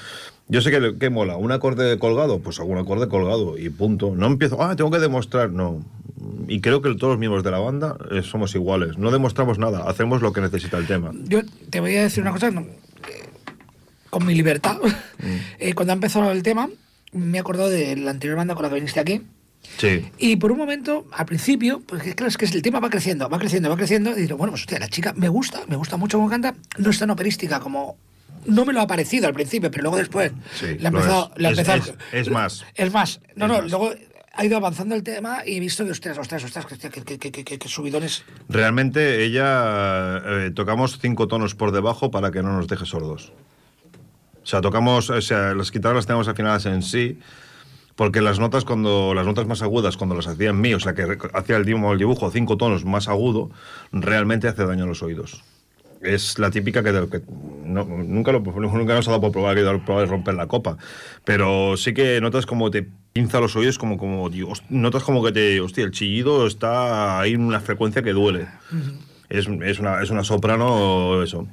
Yo 0.52 0.60
sé 0.60 0.70
que, 0.70 0.98
que 1.00 1.10
mola, 1.10 1.38
un 1.38 1.54
acorde 1.54 1.98
colgado, 1.98 2.40
pues 2.40 2.60
un 2.60 2.78
acorde 2.78 3.08
colgado 3.08 3.58
y 3.58 3.70
punto. 3.70 4.14
No 4.14 4.28
empiezo, 4.28 4.62
ah, 4.62 4.76
tengo 4.76 4.92
que 4.92 5.00
demostrar, 5.00 5.50
no. 5.50 5.82
Y 6.50 6.60
creo 6.60 6.82
que 6.82 6.94
todos 6.96 7.14
los 7.14 7.20
miembros 7.20 7.46
de 7.46 7.52
la 7.52 7.60
banda 7.60 7.96
eh, 8.12 8.22
somos 8.22 8.54
iguales. 8.54 8.98
No 8.98 9.12
demostramos 9.12 9.60
nada, 9.60 9.90
hacemos 9.90 10.22
lo 10.22 10.34
que 10.34 10.42
necesita 10.42 10.78
el 10.78 10.88
tema. 10.88 11.14
Yo 11.24 11.40
te 11.70 11.80
voy 11.80 11.96
a 11.96 12.04
decir 12.04 12.22
una 12.22 12.34
cosa, 12.34 12.52
no, 12.52 12.62
eh, 12.62 13.30
con 14.10 14.26
mi 14.26 14.36
libertad. 14.36 14.78
Mm. 14.78 15.26
Eh, 15.60 15.74
cuando 15.74 15.94
ha 15.94 15.96
empezado 15.96 16.32
el 16.32 16.44
tema, 16.44 16.68
me 17.14 17.38
he 17.38 17.40
acordado 17.40 17.70
de 17.70 17.96
la 17.96 18.12
anterior 18.12 18.36
banda 18.36 18.54
con 18.56 18.64
la 18.64 18.70
que 18.70 18.76
viniste 18.76 19.00
aquí. 19.00 19.22
Sí. 19.78 20.06
Y 20.18 20.36
por 20.36 20.52
un 20.52 20.58
momento, 20.58 21.06
al 21.14 21.28
principio, 21.28 21.82
pues 21.86 22.02
claro, 22.16 22.28
es 22.28 22.36
que 22.36 22.46
el 22.46 22.62
tema 22.62 22.80
va 22.82 22.90
creciendo, 22.90 23.30
va 23.30 23.40
creciendo, 23.40 23.70
va 23.70 23.78
creciendo. 23.78 24.18
Y 24.18 24.24
digo, 24.24 24.36
bueno, 24.36 24.52
pues 24.52 24.64
hostia, 24.64 24.80
la 24.80 24.90
chica 24.90 25.14
me 25.16 25.30
gusta, 25.30 25.62
me 25.68 25.78
gusta 25.78 25.96
mucho 25.96 26.18
cómo 26.18 26.30
canta. 26.30 26.56
No 26.78 26.90
es 26.90 27.00
tan 27.00 27.10
operística 27.12 27.62
como. 27.62 27.96
No 28.46 28.66
me 28.66 28.74
lo 28.74 28.82
ha 28.82 28.88
parecido 28.88 29.28
al 29.28 29.34
principio, 29.34 29.70
pero 29.72 29.84
luego 29.84 29.98
después. 29.98 30.32
Sí, 30.54 30.78
le 30.78 30.88
ha 30.88 30.92
lo 30.92 31.00
empezado. 31.00 31.32
es. 32.12 32.30
más. 32.30 32.66
Es 32.76 32.92
más. 32.92 33.20
No, 33.36 33.46
Es 33.46 33.52
no, 33.52 33.62
más. 33.62 33.72
luego 33.72 33.92
ha 34.34 34.46
ido 34.46 34.58
avanzando 34.58 34.96
el 34.96 35.04
tema 35.04 35.40
y 35.46 35.58
he 35.58 35.60
visto 35.60 35.84
que, 35.84 35.92
ostras, 35.92 36.18
ostras, 36.18 36.44
ostras, 36.44 36.66
que, 36.66 37.58
que, 37.60 37.68
subidones. 37.68 38.24
Realmente 38.50 39.24
ella 39.24 40.22
eh, 40.26 40.52
tocamos 40.56 41.00
cinco 41.00 41.28
tonos 41.28 41.56
por 41.56 41.72
debajo 41.72 42.12
para 42.12 42.32
que 42.32 42.42
no 42.42 42.54
nos 42.54 42.68
deje 42.68 42.86
sordos. 42.86 43.34
O 44.42 44.46
sea, 44.46 44.62
tocamos, 44.62 45.10
o 45.10 45.22
sea, 45.22 45.54
las 45.54 45.72
guitarras 45.72 45.98
las 45.98 46.06
tenemos 46.08 46.28
afinadas 46.28 46.66
en 46.66 46.82
sí, 46.82 47.20
porque 47.96 48.22
las 48.22 48.40
notas 48.40 48.66
cuando 48.66 49.14
las 49.14 49.26
notas 49.26 49.46
más 49.46 49.62
agudas 49.62 49.98
cuando 49.98 50.16
las 50.16 50.28
hacía 50.28 50.50
en 50.50 50.62
mí, 50.62 50.74
o 50.74 50.80
sea, 50.80 50.96
que 50.96 51.18
hacía 51.34 51.58
el 51.58 51.66
dibujo, 51.66 51.92
el 51.92 52.00
dibujo 52.00 52.32
cinco 52.32 52.58
tonos 52.58 52.86
más 52.86 53.08
agudo, 53.08 53.52
realmente 53.92 54.48
hace 54.48 54.66
daño 54.66 54.86
a 54.86 54.88
los 54.88 55.04
oídos. 55.04 55.44
Es 56.02 56.40
la 56.40 56.50
típica 56.50 56.84
que, 56.84 56.92
que 57.10 57.22
nunca, 57.66 58.32
lo, 58.32 58.40
nunca 58.40 58.96
nos 58.96 59.08
ha 59.08 59.12
dado 59.12 59.22
por 59.22 59.32
probar 59.32 59.56
que 59.56 59.86
probar 59.86 60.08
romper 60.08 60.34
la 60.36 60.48
copa, 60.48 60.78
pero 61.26 61.78
sí 61.78 61.94
que 61.94 62.20
notas 62.22 62.46
como 62.46 62.72
te 62.72 62.88
pinza 63.14 63.40
los 63.40 63.56
oídos, 63.56 63.78
como, 63.78 63.98
como 63.98 64.30
Dios, 64.30 64.64
notas 64.70 65.04
como 65.04 65.24
que 65.24 65.32
te, 65.32 65.62
hostia, 65.62 65.84
el 65.84 65.92
chillido 65.92 66.48
está 66.48 67.20
ahí 67.20 67.34
en 67.34 67.42
una 67.42 67.60
frecuencia 67.60 68.02
que 68.02 68.14
duele. 68.14 68.48
Es, 69.32 69.48
es 69.48 69.80
una, 69.80 70.02
es 70.04 70.10
una 70.10 70.26
soprano, 70.26 71.24
eso. 71.24 71.48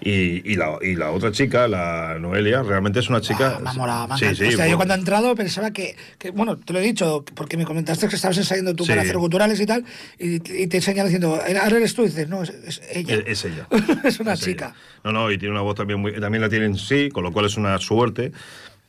Y, 0.00 0.48
y, 0.52 0.54
la, 0.54 0.78
y 0.80 0.94
la 0.94 1.10
otra 1.10 1.32
chica, 1.32 1.66
la 1.66 2.16
Noelia, 2.20 2.62
realmente 2.62 3.00
es 3.00 3.08
una 3.08 3.20
chica. 3.20 3.58
Me 3.60 4.16
sí, 4.18 4.36
sí, 4.36 4.54
O 4.54 4.56
sea, 4.56 4.68
yo 4.68 4.76
cuando 4.76 4.94
he 4.94 4.98
entrado 4.98 5.34
pensaba 5.34 5.72
que, 5.72 5.96
que, 6.16 6.30
bueno, 6.30 6.56
te 6.58 6.72
lo 6.72 6.78
he 6.78 6.82
dicho, 6.82 7.24
porque 7.34 7.56
me 7.56 7.64
comentaste 7.64 8.06
que 8.06 8.14
estabas 8.14 8.38
ensayando 8.38 8.74
tú 8.76 8.84
Sí. 8.84 8.90
para 8.90 9.02
hacer 9.02 9.18
guturales 9.18 9.58
y 9.58 9.66
tal, 9.66 9.84
y, 10.16 10.34
y 10.36 10.66
te 10.68 10.76
enseñan 10.76 11.06
diciendo, 11.06 11.34
ahora 11.34 11.76
eres 11.76 11.94
tú, 11.94 12.02
y 12.02 12.06
dices, 12.06 12.28
no, 12.28 12.42
es, 12.44 12.50
es 12.50 12.80
ella. 12.92 13.14
Es, 13.26 13.44
es 13.44 13.52
ella. 13.52 13.66
es 14.04 14.20
una 14.20 14.36
chica. 14.36 14.66
ella. 14.66 15.00
No, 15.02 15.10
no, 15.12 15.30
y 15.32 15.36
tiene 15.36 15.52
una 15.52 15.62
voz 15.62 15.74
también 15.74 15.98
muy. 16.00 16.12
También 16.20 16.40
la 16.40 16.48
tiene 16.48 16.66
en 16.66 16.76
sí, 16.78 17.08
con 17.10 17.24
lo 17.24 17.32
cual 17.32 17.46
es 17.46 17.56
una 17.56 17.76
suerte 17.78 18.30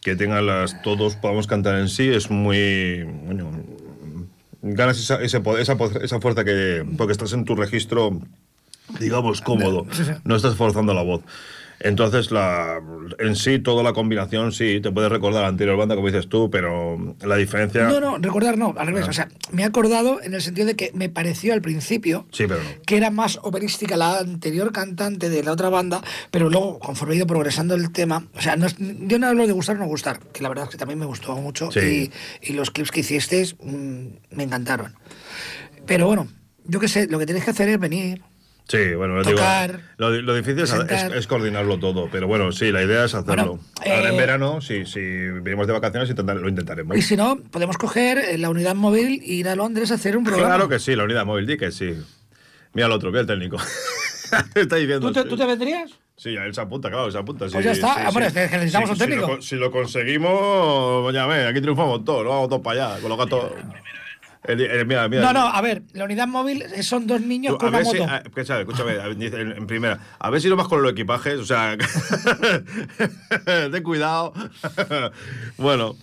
que 0.02 0.16
tengan 0.16 0.46
las. 0.46 0.82
Todos 0.84 1.16
podamos 1.16 1.48
cantar 1.48 1.80
en 1.80 1.90
sí, 1.90 2.10
es 2.10 2.30
muy. 2.30 3.04
Bueno, 3.26 3.52
ganas 4.74 5.00
esa, 5.00 5.22
ese 5.22 5.40
poder- 5.42 5.62
esa, 5.62 5.78
esa 6.02 6.20
fuerza 6.20 6.44
que. 6.44 6.84
Porque 6.98 7.12
estás 7.14 7.34
en 7.34 7.46
tu 7.46 7.56
registro, 7.56 8.20
digamos, 9.00 9.42
cómodo. 9.42 9.86
No 10.24 10.36
estás 10.36 10.56
forzando 10.56 10.94
la 10.94 11.04
voz. 11.04 11.22
Entonces, 11.80 12.32
la, 12.32 12.80
en 13.20 13.36
sí, 13.36 13.60
toda 13.60 13.84
la 13.84 13.94
combinación, 13.94 14.52
sí, 14.54 14.80
te 14.82 14.92
puede 14.92 15.10
recordar 15.10 15.42
la 15.44 15.50
anterior 15.50 15.78
banda, 15.78 15.96
como 15.96 16.08
dices 16.08 16.28
tú, 16.30 16.50
pero 16.50 17.16
la 17.24 17.36
diferencia. 17.36 17.84
No, 17.88 18.00
no, 18.00 18.18
recordar 18.18 18.58
no, 18.58 18.70
al 18.78 18.78
Ah. 18.80 18.86
revés. 18.86 19.08
O 19.08 19.14
sea, 19.14 19.28
me 19.52 19.64
he 19.64 19.66
acordado 19.66 20.22
en 20.22 20.34
el 20.34 20.42
sentido 20.42 20.68
de 20.68 20.76
que 20.76 20.92
me 20.94 21.10
pareció 21.10 21.54
al 21.54 21.62
principio 21.62 22.26
Sí, 22.32 22.46
pero 22.48 22.62
no. 22.64 22.70
que 22.86 22.98
era 22.98 23.12
más 23.12 23.40
operística 23.44 23.98
la 23.98 24.20
anterior 24.20 24.72
cantante 24.72 25.30
de 25.30 25.44
la 25.44 25.52
otra 25.52 25.70
banda, 25.70 26.02
pero 26.32 26.50
luego, 26.50 26.80
conforme 26.80 27.14
he 27.16 27.18
ido 27.18 27.28
progresando 27.28 27.76
el 27.76 27.92
tema, 27.92 28.26
o 28.36 28.42
sea, 28.42 28.56
no 28.56 28.68
es- 28.68 28.76
yo 28.80 29.20
no 29.20 29.28
hablo 29.28 29.46
de 29.46 29.54
gustar 29.54 29.76
o 29.76 29.80
no 29.80 29.86
gustar, 29.88 30.20
que 30.34 30.42
la 30.44 30.50
verdad 30.50 30.66
es 30.66 30.72
que 30.72 30.78
también 30.78 31.00
me 31.00 31.06
gustó 31.06 31.36
mucho 31.36 31.72
Sí. 31.72 32.10
y, 32.42 32.50
y 32.52 32.54
los 32.54 32.72
clips 32.72 32.92
que 32.92 33.02
hicisteis 33.02 33.56
mm, 33.62 34.06
me 34.32 34.44
encantaron. 34.44 34.96
Pero 35.86 36.08
bueno, 36.08 36.28
yo 36.66 36.80
qué 36.80 36.88
sé, 36.88 37.08
lo 37.08 37.20
que 37.20 37.26
tienes 37.26 37.44
que 37.44 37.52
hacer 37.52 37.70
es 37.70 37.80
venir. 37.80 38.22
Sí, 38.68 38.96
bueno, 38.96 39.16
lo, 39.16 39.24
Tocar, 39.24 39.72
digo, 39.74 39.84
lo, 39.98 40.10
lo 40.24 40.34
difícil 40.36 40.60
es, 40.64 40.72
presentar. 40.72 41.12
es- 41.12 41.18
es 41.20 41.28
coordinarlo 41.28 41.78
todo, 41.78 42.10
pero 42.12 42.26
bueno, 42.28 42.52
sí, 42.52 42.72
la 42.72 42.82
idea 42.82 43.06
es 43.06 43.14
hacerlo. 43.14 43.58
Bueno, 43.58 43.96
Ahora 43.96 44.10
en 44.10 44.16
eh, 44.16 44.18
verano, 44.18 44.60
sí, 44.60 44.86
si 44.88 45.00
venimos 45.00 45.68
de 45.68 45.74
vacaciones, 45.74 46.10
intentar- 46.10 46.38
lo 46.38 46.50
intentaremos. 46.50 46.98
Y 46.98 47.02
si 47.04 47.16
no, 47.16 47.38
podemos 47.52 47.78
coger 47.78 48.18
eh, 48.18 48.38
la 48.40 48.50
unidad 48.50 48.74
móvil 48.74 49.22
e 49.22 49.34
ir 49.34 49.48
a 49.50 49.56
Londres 49.56 49.92
a 49.92 49.96
hacer 49.96 50.18
un 50.18 50.24
programa. 50.24 50.48
Claro 50.50 50.68
que 50.68 50.80
sí, 50.80 50.96
la 50.96 51.04
unidad 51.04 51.26
móvil, 51.26 51.46
di 51.46 51.58
que 51.58 51.72
sí. 51.72 51.94
Mira 52.74 52.88
al 52.88 52.92
otro, 52.94 53.10
mira 53.10 53.22
el 53.22 53.28
técnico. 53.28 53.58
Está 54.56 54.78
diciendo. 54.78 55.08
¿Tú 55.08 55.14
te, 55.14 55.22
sí. 55.22 55.30
tú 55.30 55.38
te 55.38 55.46
vendrías? 55.46 55.92
Sí, 56.18 56.30
él 56.36 56.54
se 56.54 56.62
apunta, 56.62 56.90
claro, 56.90 57.12
se 57.12 57.18
apunta. 57.20 57.46
Pues 57.46 57.52
sí, 57.52 57.62
ya 57.62 57.72
está. 57.72 57.94
sí, 57.96 58.02
Hombre, 58.08 58.26
necesitamos 58.32 58.90
Sí, 58.90 58.94
un 58.94 58.98
si 58.98 59.06
lo 59.16 59.16
técnico. 59.22 59.42
Si 59.44 59.56
lo, 59.58 59.72
conseguimos, 59.72 61.14
ya 61.14 61.48
aquí 61.50 61.62
triunfamos 61.62 62.04
todos, 62.04 62.24
lo 62.24 62.32
vamos 62.32 62.50
todos 62.50 62.62
para 62.64 62.88
allá, 62.94 63.00
con 63.02 63.10
los 63.10 63.18
gatos. 63.20 63.52
El- 64.48 64.62
el- 64.62 64.86
mira, 64.86 65.08
mira. 65.10 65.22
No, 65.22 65.34
no, 65.34 65.48
a 65.48 65.62
ver, 65.62 65.84
la 65.94 66.06
unidad 66.06 66.28
móvil 66.28 66.62
eh, 66.62 66.84
son 66.84 67.08
dos 67.08 67.22
niños 67.22 67.58
con 67.58 67.70
una 67.70 67.84
si, 67.84 67.98
moto. 68.00 68.12
a- 68.12 68.18
escúchame, 68.18 68.60
escúchame, 68.62 68.92
a 68.94 69.08
ver, 69.08 69.18
dice 69.18 69.42
en, 69.42 69.52
en 69.54 69.68
primera, 69.68 70.00
a 70.20 70.30
ver 70.30 70.42
si 70.42 70.50
no 70.50 70.56
vas 70.56 70.68
con 70.68 70.82
los 70.82 70.92
equipajes, 70.92 71.40
o 71.40 71.46
sea, 71.46 71.76
ten 73.72 73.84
cuidado. 73.84 74.34
bueno. 75.58 75.96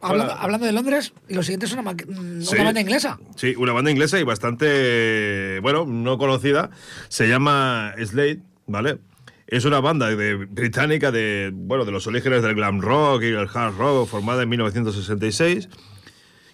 Hablando, 0.00 0.32
Bueno, 0.34 0.40
hablando 0.42 0.66
de 0.66 0.72
Londres, 0.72 1.12
lo 1.28 1.42
siguiente 1.42 1.64
es 1.66 1.72
una, 1.72 1.82
mm, 1.92 2.42
Sí. 2.42 2.54
una 2.56 2.64
banda 2.64 2.80
inglesa. 2.82 3.18
Sí, 3.36 3.54
una 3.56 3.72
banda 3.72 3.90
inglesa 3.90 4.18
y 4.20 4.22
bastante, 4.22 5.60
bueno, 5.62 5.86
no 5.86 6.18
conocida. 6.18 6.68
Se 7.08 7.26
llama 7.26 7.94
Slade, 8.04 8.40
¿vale? 8.66 8.98
Es 9.46 9.64
una 9.64 9.80
banda 9.80 10.08
de, 10.14 10.34
británica 10.34 11.10
de, 11.10 11.50
bueno, 11.54 11.86
de 11.86 11.92
los 11.92 12.06
orígenes 12.06 12.42
del 12.42 12.54
glam 12.54 12.80
rock 12.82 13.22
y 13.22 13.26
el 13.28 13.48
hard 13.52 13.76
rock, 13.78 14.06
formada 14.08 14.42
en 14.42 14.48
1966, 14.50 15.70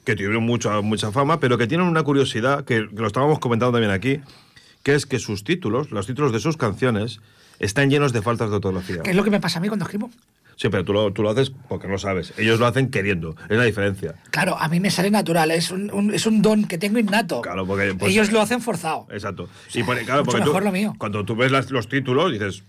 que 0.05 0.14
tuvieron 0.16 0.42
mucha, 0.44 0.80
mucha 0.80 1.12
fama, 1.12 1.40
pero 1.40 1.59
que 1.59 1.66
tienen 1.66 1.86
una 1.86 2.03
curiosidad, 2.03 2.64
que, 2.64 2.88
que 2.88 3.01
lo 3.01 3.07
estábamos 3.07 3.38
comentando 3.38 3.72
también 3.72 3.92
aquí, 3.92 4.20
que 4.82 4.94
es 4.94 5.07
que 5.07 5.18
sus 5.18 5.44
títulos, 5.44 5.90
los 5.90 6.07
títulos 6.07 6.32
de 6.32 6.40
sus 6.40 6.57
canciones, 6.57 7.20
están 7.59 7.90
llenos 7.90 8.12
de 8.12 8.22
faltas 8.22 8.48
de 8.51 8.57
ortografía. 8.57 9.03
Que 9.03 9.11
es 9.11 9.16
lo 9.16 9.24
que 9.24 9.30
me 9.30 9.40
pasa 9.40 9.59
a 9.59 9.62
mí 9.62 9.68
cuando 9.68 9.84
escribo. 9.84 10.11
Sí, 10.57 10.68
pero 10.68 10.84
tú 10.84 10.92
lo, 10.92 11.11
tú 11.12 11.22
lo 11.22 11.30
haces 11.30 11.53
porque 11.68 11.88
no 11.88 11.96
sabes. 11.98 12.34
Ellos 12.36 12.59
lo 12.61 12.66
hacen 12.66 12.90
queriendo. 12.90 13.34
Es 13.48 13.57
la 13.57 13.64
diferencia. 13.64 14.14
Claro, 14.30 14.59
a 14.59 14.68
mí 14.68 14.78
me 14.78 14.90
sale 14.90 15.11
natural, 15.11 15.51
es 15.53 15.70
un, 15.70 15.90
un- 15.90 16.12
es 16.12 16.26
un 16.26 16.42
don 16.42 16.64
que 16.66 16.76
tengo 16.76 16.98
innato. 16.98 17.40
Claro, 17.40 17.66
porque, 17.66 17.94
pues, 17.94 18.12
Ellos 18.12 18.30
lo 18.30 18.40
hacen 18.42 18.61
forzado. 18.61 19.07
Exacto. 19.11 19.48
Y 19.74 19.82
por- 19.82 19.98
claro, 20.05 20.20
mucho 20.22 20.32
porque 20.32 20.44
tú- 20.44 20.51
mejor 20.51 20.64
lo 20.64 20.72
mío. 20.72 20.94
cuando 20.98 21.24
tú 21.24 21.34
ves 21.34 21.51
las- 21.51 21.70
los 21.70 21.88
títulos, 21.88 22.30
dices, 22.32 22.62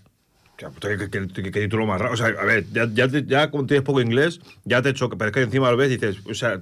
"Hostia, 0.52 0.70
puta, 0.70 0.88
¿qué, 0.96 1.50
título 1.50 1.86
más 1.86 2.00
raro? 2.00 2.14
O 2.14 2.16
sea, 2.16 2.28
a 2.28 2.44
ver, 2.46 2.64
ya, 2.72 2.88
ya, 2.92 3.06
ya 3.08 3.50
como 3.50 3.66
tienes 3.66 3.84
poco 3.84 4.00
inglés, 4.00 4.40
ya 4.64 4.80
te 4.80 4.94
choca. 4.94 5.16
Pero 5.18 5.28
es 5.30 5.34
que 5.34 5.42
encima 5.42 5.70
lo 5.70 5.76
ves 5.76 5.90
y 5.90 5.96
dices, 5.96 6.16
o 6.26 6.32
sea, 6.34 6.60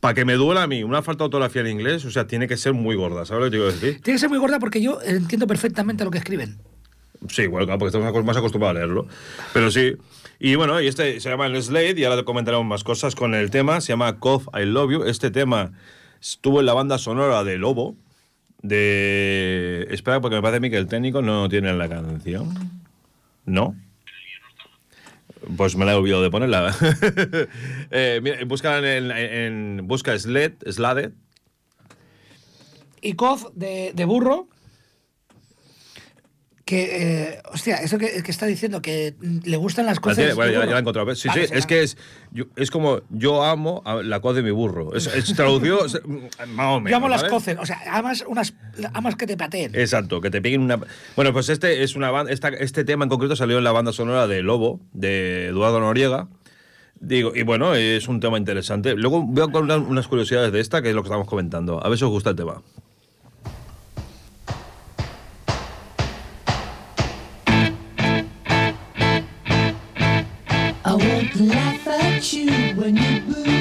para 0.00 0.14
que 0.14 0.24
me 0.24 0.34
duela 0.34 0.62
a 0.62 0.66
mí 0.66 0.82
una 0.82 1.02
falta 1.02 1.24
de 1.24 1.26
ortografía 1.26 1.60
en 1.60 1.68
inglés, 1.68 2.04
o 2.06 2.10
sea, 2.10 2.26
tiene 2.26 2.48
que 2.48 2.56
ser 2.56 2.72
muy 2.72 2.96
gorda. 2.96 3.26
¿Sabes 3.26 3.40
lo 3.40 3.46
que 3.46 3.50
te 3.50 3.56
digo 3.56 3.66
decir? 3.70 4.02
Tiene 4.02 4.16
que 4.16 4.18
ser 4.18 4.30
muy 4.30 4.38
gorda 4.38 4.58
porque 4.58 4.80
yo 4.80 4.98
entiendo 5.02 5.46
perfectamente 5.46 6.04
lo 6.04 6.10
que 6.10 6.18
escriben. 6.18 6.58
Sí, 7.28 7.46
bueno, 7.46 7.66
claro, 7.66 7.78
porque 7.78 7.96
estamos 7.96 8.24
más 8.24 8.36
acostumbrados 8.36 8.76
a 8.76 8.78
leerlo. 8.78 9.06
Pero 9.52 9.70
sí. 9.70 9.96
Y 10.38 10.54
bueno, 10.54 10.80
y 10.80 10.86
este 10.86 11.20
se 11.20 11.28
llama 11.28 11.46
El 11.46 11.62
Slade, 11.62 12.00
y 12.00 12.04
ahora 12.04 12.16
te 12.16 12.24
comentaremos 12.24 12.66
más 12.66 12.82
cosas 12.82 13.14
con 13.14 13.34
el 13.34 13.50
tema. 13.50 13.82
Se 13.82 13.92
llama 13.92 14.18
Cough, 14.18 14.44
I 14.58 14.64
Love 14.64 14.90
You. 14.90 15.02
Este 15.04 15.30
tema 15.30 15.72
estuvo 16.18 16.60
en 16.60 16.66
la 16.66 16.72
banda 16.72 16.96
sonora 16.96 17.44
de 17.44 17.58
Lobo. 17.58 17.94
De. 18.62 19.86
Espera, 19.90 20.22
porque 20.22 20.36
me 20.36 20.42
parece 20.42 20.56
a 20.56 20.60
mí 20.60 20.70
que 20.70 20.78
el 20.78 20.86
técnico 20.86 21.20
no 21.20 21.46
tiene 21.50 21.74
la 21.74 21.90
canción. 21.90 22.48
¿No? 23.44 23.74
Pues 25.56 25.76
me 25.76 25.84
la 25.84 25.92
he 25.92 25.94
olvidado 25.94 26.22
de 26.22 26.30
ponerla. 26.30 26.74
eh, 27.90 28.44
busca 28.46 28.78
en, 28.78 29.10
en- 29.10 29.86
busca 29.86 30.18
Sled, 30.18 30.54
Slade. 30.70 31.12
Y 33.00 33.14
Coz 33.14 33.46
de, 33.54 33.92
de 33.94 34.04
burro. 34.04 34.48
Que, 36.70 37.32
eh, 37.32 37.42
hostia, 37.52 37.78
eso 37.78 37.98
que, 37.98 38.22
que 38.22 38.30
está 38.30 38.46
diciendo, 38.46 38.80
que 38.80 39.14
le 39.44 39.56
gustan 39.56 39.86
las 39.86 39.96
La 39.96 40.00
cosas. 40.02 40.18
tiene- 40.18 40.34
bueno, 40.34 40.50
de 40.50 40.52
ya, 40.54 40.58
burro. 40.60 40.66
ya 40.68 40.72
la 40.74 40.78
he 40.78 40.80
encontrado. 40.82 41.14
Sí, 41.16 41.26
Vale, 41.26 41.42
sí, 41.42 41.48
se 41.48 41.58
es 41.58 41.66
que 41.66 41.82
es, 41.82 41.96
yo- 42.30 42.44
es 42.54 42.70
como 42.70 43.00
yo 43.10 43.42
amo 43.42 43.82
a 43.84 43.96
la 44.04 44.20
coz 44.20 44.36
de 44.36 44.42
mi 44.44 44.52
burro. 44.52 44.94
Es, 44.94 45.08
es 45.08 45.34
traducido 45.34 45.84
es, 45.84 45.94
mm, 46.04 46.52
más 46.54 46.66
o 46.76 46.78
menos. 46.80 46.90
Yo 46.92 46.96
amo 46.98 47.08
las 47.08 47.24
cocen, 47.24 47.58
o 47.58 47.66
sea, 47.66 47.80
amas, 47.90 48.24
unas, 48.28 48.54
amas 48.94 49.16
que 49.16 49.26
te 49.26 49.36
pateen. 49.36 49.74
Exacto, 49.74 50.20
que 50.20 50.30
te 50.30 50.40
peguen 50.40 50.60
una. 50.60 50.78
Bueno, 51.16 51.32
pues 51.32 51.48
este 51.48 51.82
es 51.82 51.96
una 51.96 52.12
banda. 52.12 52.30
esta- 52.32 52.50
este 52.50 52.84
tema 52.84 53.04
en 53.04 53.08
concreto 53.10 53.34
salió 53.34 53.58
en 53.58 53.64
la 53.64 53.72
banda 53.72 53.92
sonora 53.92 54.28
de 54.28 54.40
Lobo, 54.42 54.78
de 54.92 55.46
Eduardo 55.48 55.80
Noriega. 55.80 56.28
Digo, 57.00 57.32
y 57.34 57.42
bueno, 57.42 57.74
es 57.74 58.06
un 58.06 58.20
tema 58.20 58.38
interesante. 58.38 58.94
Luego 58.94 59.22
voy 59.22 59.42
a 59.42 59.50
contar 59.50 59.78
unas 59.80 60.06
curiosidades 60.06 60.52
de 60.52 60.60
esta, 60.60 60.82
que 60.82 60.90
es 60.90 60.94
lo 60.94 61.02
que 61.02 61.08
estamos 61.08 61.26
comentando. 61.26 61.84
A 61.84 61.88
ver 61.88 61.98
si 61.98 62.04
os 62.04 62.10
gusta 62.10 62.30
el 62.30 62.36
tema. 62.36 62.62
You 72.32 72.74
when 72.74 72.96
you 72.96 73.20
boo-hoo-hoo, 73.22 73.59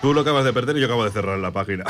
Tú 0.00 0.14
lo 0.14 0.20
acabas 0.20 0.44
de 0.44 0.52
perder 0.52 0.76
y 0.76 0.80
yo 0.80 0.86
acabo 0.86 1.04
de 1.04 1.10
cerrar 1.10 1.38
la 1.38 1.50
página. 1.50 1.84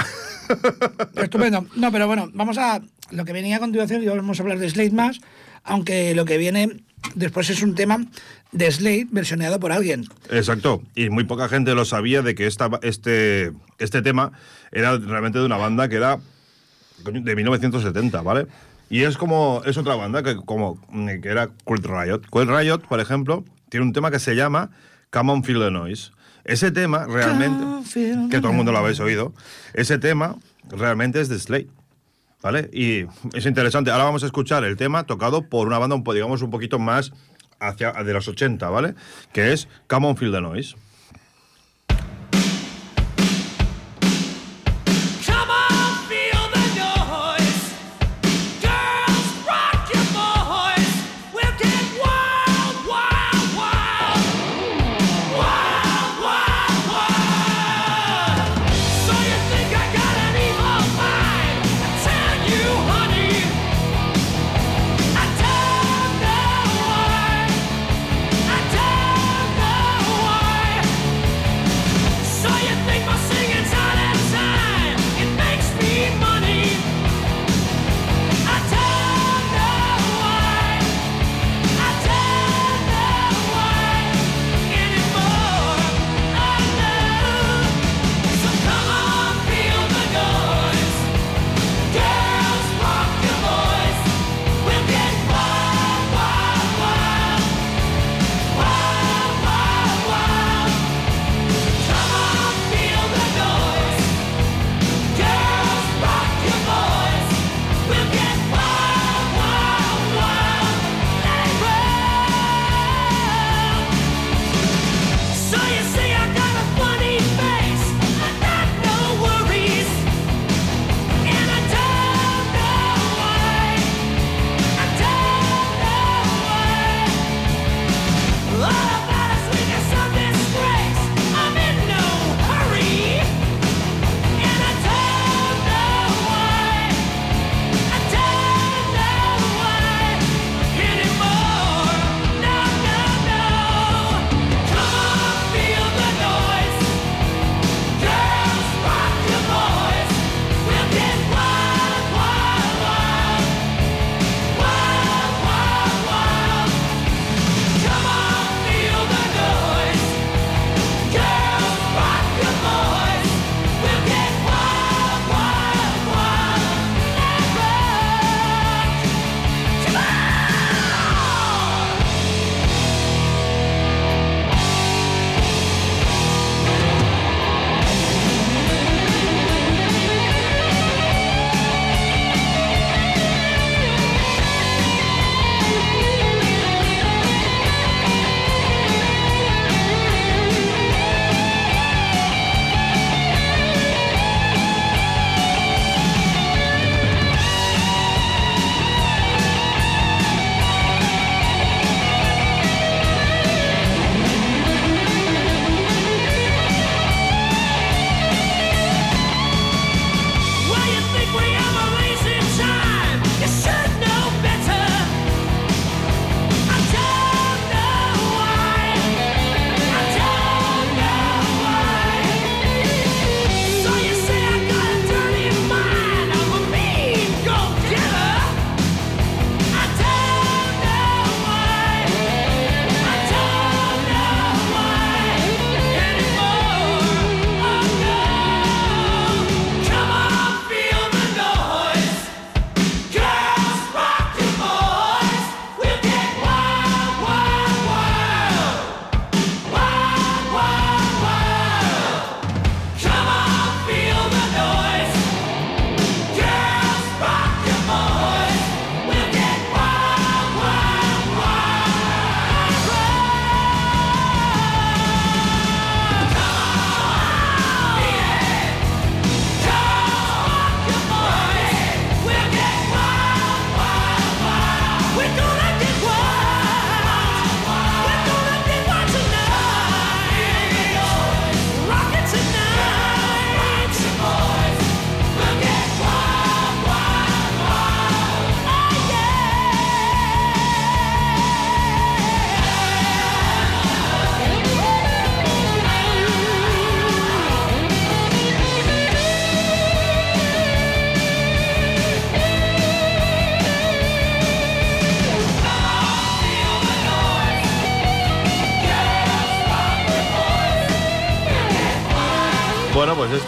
Estupendo. 1.16 1.66
No, 1.76 1.92
pero 1.92 2.06
bueno, 2.06 2.30
vamos 2.32 2.58
a. 2.58 2.80
Lo 3.10 3.24
que 3.24 3.32
venía 3.32 3.56
a 3.56 3.60
continuación, 3.60 4.02
y 4.02 4.06
vamos 4.06 4.38
a 4.38 4.42
hablar 4.42 4.58
de 4.58 4.68
Slade 4.68 4.90
más, 4.90 5.20
aunque 5.62 6.14
lo 6.14 6.24
que 6.24 6.38
viene 6.38 6.80
después 7.14 7.50
es 7.50 7.62
un 7.62 7.74
tema 7.74 8.04
de 8.52 8.70
Slade 8.70 9.06
versioneado 9.10 9.60
por 9.60 9.70
alguien. 9.70 10.06
Exacto. 10.30 10.82
Y 10.94 11.08
muy 11.10 11.24
poca 11.24 11.48
gente 11.48 11.74
lo 11.74 11.84
sabía 11.84 12.22
de 12.22 12.34
que 12.34 12.46
esta, 12.46 12.68
este, 12.82 13.52
este 13.78 14.02
tema 14.02 14.32
era 14.72 14.96
realmente 14.98 15.38
de 15.38 15.46
una 15.46 15.56
banda 15.56 15.88
que 15.88 15.96
era 15.96 16.18
de 17.04 17.36
1970, 17.36 18.22
¿vale? 18.22 18.46
Y 18.88 19.02
es 19.02 19.16
como. 19.16 19.62
Es 19.64 19.76
otra 19.76 19.94
banda 19.94 20.22
que, 20.22 20.36
como, 20.36 20.80
que 21.22 21.28
era 21.28 21.50
Quilt 21.64 21.86
Riot. 21.86 22.20
Quilt 22.30 22.50
Riot, 22.50 22.78
por 22.88 23.00
ejemplo, 23.00 23.44
tiene 23.68 23.86
un 23.86 23.92
tema 23.92 24.10
que 24.10 24.18
se 24.18 24.34
llama 24.36 24.70
Come 25.10 25.32
on 25.32 25.44
Feel 25.44 25.60
the 25.60 25.70
Noise. 25.70 26.12
Ese 26.46 26.70
tema 26.70 27.06
realmente. 27.06 27.64
Que 28.30 28.38
todo 28.38 28.50
el 28.50 28.56
mundo 28.56 28.72
lo 28.72 28.78
habéis 28.78 29.00
oído. 29.00 29.34
Ese 29.74 29.98
tema 29.98 30.36
realmente 30.70 31.20
es 31.20 31.28
de 31.28 31.38
Slade. 31.38 31.68
¿Vale? 32.42 32.70
Y 32.72 33.06
es 33.36 33.46
interesante. 33.46 33.90
Ahora 33.90 34.04
vamos 34.04 34.22
a 34.22 34.26
escuchar 34.26 34.62
el 34.64 34.76
tema 34.76 35.04
tocado 35.04 35.42
por 35.42 35.66
una 35.66 35.78
banda, 35.78 36.00
digamos, 36.12 36.42
un 36.42 36.50
poquito 36.50 36.78
más 36.78 37.12
hacia 37.58 37.92
de 37.92 38.12
los 38.12 38.28
80, 38.28 38.68
¿vale? 38.68 38.94
Que 39.32 39.52
es 39.52 39.68
Come 39.88 40.06
on 40.06 40.16
Feel 40.16 40.30
the 40.30 40.40
Noise. 40.40 40.76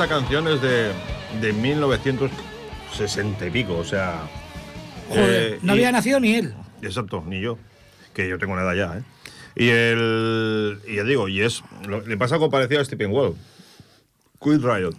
Esta 0.00 0.14
canción 0.14 0.46
es 0.46 0.62
de, 0.62 0.92
de 1.40 1.52
1960 1.54 3.46
y 3.46 3.50
pico, 3.50 3.76
o 3.78 3.84
sea... 3.84 4.28
Joder, 5.08 5.54
eh, 5.54 5.58
no 5.62 5.72
y- 5.74 5.78
había 5.78 5.90
nacido 5.90 6.20
ni 6.20 6.36
él. 6.36 6.54
Exacto, 6.82 7.24
ni 7.26 7.40
yo. 7.40 7.58
Que 8.14 8.28
yo 8.28 8.38
tengo 8.38 8.52
una 8.52 8.62
edad 8.62 8.74
ya, 8.74 8.98
¿eh? 8.98 9.02
Y 9.56 9.68
el. 9.70 10.78
Y 10.86 10.94
ya 10.96 11.02
digo, 11.02 11.26
y 11.28 11.40
es. 11.42 11.64
lo- 11.88 12.06
le 12.06 12.16
pasa 12.16 12.36
algo 12.36 12.48
parecido 12.48 12.80
a 12.80 12.84
Stephen 12.84 13.10
Wall. 13.10 13.34
Quit 14.40 14.62
Riot. 14.62 14.94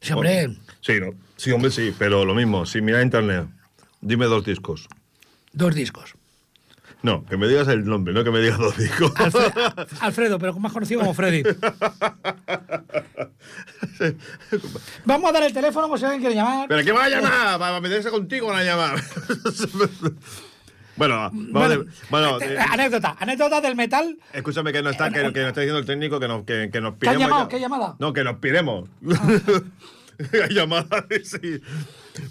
Sí, 0.00 0.12
hombre, 0.12 0.56
Sí, 0.80 1.00
¿no? 1.00 1.14
Sí, 1.36 1.50
hombre, 1.50 1.72
sí, 1.72 1.92
pero 1.98 2.24
lo 2.24 2.34
mismo. 2.34 2.64
Si 2.66 2.80
mira 2.80 3.02
internet, 3.02 3.46
dime 4.00 4.26
dos 4.26 4.44
discos. 4.44 4.86
dos 5.52 5.74
discos. 5.74 6.14
No, 7.02 7.24
que 7.26 7.36
me 7.36 7.48
digas 7.48 7.66
el 7.68 7.84
nombre, 7.84 8.14
no 8.14 8.22
que 8.24 8.30
me 8.30 8.40
digas 8.40 8.58
dos 8.58 8.76
discos. 8.76 9.12
Alfre- 9.14 9.86
Alfredo, 10.00 10.38
pero 10.38 10.54
más 10.58 10.72
conocido 10.72 11.00
como 11.00 11.14
Freddy. 11.14 11.42
Vamos 15.04 15.30
a 15.30 15.32
dar 15.32 15.42
el 15.44 15.52
teléfono 15.52 15.88
por 15.88 15.98
si 15.98 16.04
alguien 16.04 16.20
quiere 16.20 16.36
llamar. 16.36 16.68
¿Pero 16.68 16.84
qué 16.84 16.92
va 16.92 17.04
a 17.04 17.08
llamar? 17.08 17.58
Para 17.58 17.80
meterse 17.80 18.10
contigo 18.10 18.46
van 18.48 18.58
a 18.60 18.64
llamar. 18.64 19.02
bueno, 20.96 21.16
vamos 21.32 21.50
Bueno, 21.52 21.84
bueno, 22.10 22.40
eh, 22.40 22.54
eh, 22.54 22.58
anécdota, 22.70 23.16
anécdota 23.18 23.60
del 23.60 23.74
metal. 23.76 24.16
escúchame 24.32 24.72
que 24.72 24.82
no 24.82 24.90
está, 24.90 25.10
que, 25.10 25.32
que 25.32 25.40
nos 25.40 25.48
está 25.48 25.60
diciendo 25.60 25.78
el 25.78 25.86
técnico 25.86 26.20
que 26.20 26.28
nos, 26.28 26.44
que, 26.44 26.70
que 26.72 26.80
nos 26.80 26.94
¿Qué 26.94 27.08
han 27.08 27.16
piremos. 27.16 27.20
llamado? 27.20 27.42
ya. 27.44 27.48
¿Qué 27.48 27.60
llamada? 27.60 27.96
No, 27.98 28.12
que 28.12 28.24
nos 28.24 28.36
piremos. 28.38 28.88
Hay 30.48 30.54
llamada, 30.54 31.06
sí. 31.24 31.60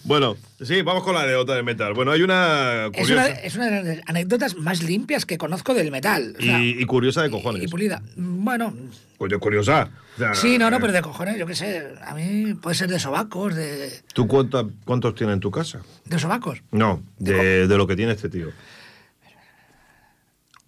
Bueno, 0.03 0.37
sí, 0.61 0.81
vamos 0.83 1.03
con 1.03 1.15
la 1.15 1.23
anécdota 1.23 1.55
de 1.55 1.63
metal. 1.63 1.93
Bueno, 1.95 2.11
hay 2.11 2.21
una 2.21 2.85
Es 2.93 3.09
una, 3.09 3.23
curiosa. 3.23 3.27
es 3.41 3.55
una 3.55 3.65
de 3.81 3.95
las 3.97 4.09
anécdotas 4.09 4.55
más 4.55 4.83
limpias 4.83 5.25
que 5.25 5.37
conozco 5.39 5.73
del 5.73 5.89
metal. 5.89 6.35
O 6.37 6.41
sea, 6.41 6.59
y, 6.61 6.79
y 6.79 6.85
curiosa 6.85 7.23
de 7.23 7.31
cojones. 7.31 7.63
y 7.63 7.67
pulida. 7.67 8.01
Bueno, 8.15 8.75
Pues 9.17 9.33
curiosa. 9.39 9.89
O 10.15 10.17
sea, 10.19 10.35
sí, 10.35 10.57
no, 10.59 10.69
no, 10.69 10.77
eh, 10.77 10.79
pero 10.81 10.93
de 10.93 11.01
cojones, 11.01 11.37
yo 11.37 11.47
qué 11.47 11.55
sé. 11.55 11.83
A 12.05 12.13
mí 12.13 12.53
puede 12.53 12.75
ser 12.75 12.89
de 12.89 12.99
sobacos, 12.99 13.55
de, 13.55 13.91
¿Tú 14.13 14.27
cuánta- 14.27 14.65
cuántos 14.85 15.15
tienes 15.15 15.33
en 15.33 15.39
tu 15.39 15.49
casa? 15.49 15.81
de 16.05 16.19
sobacos. 16.19 16.61
No, 16.71 17.01
de, 17.17 17.67
de 17.67 17.77
lo 17.77 17.87
que 17.87 17.95
tiene 17.95 18.11
este 18.11 18.29
tío. 18.29 18.49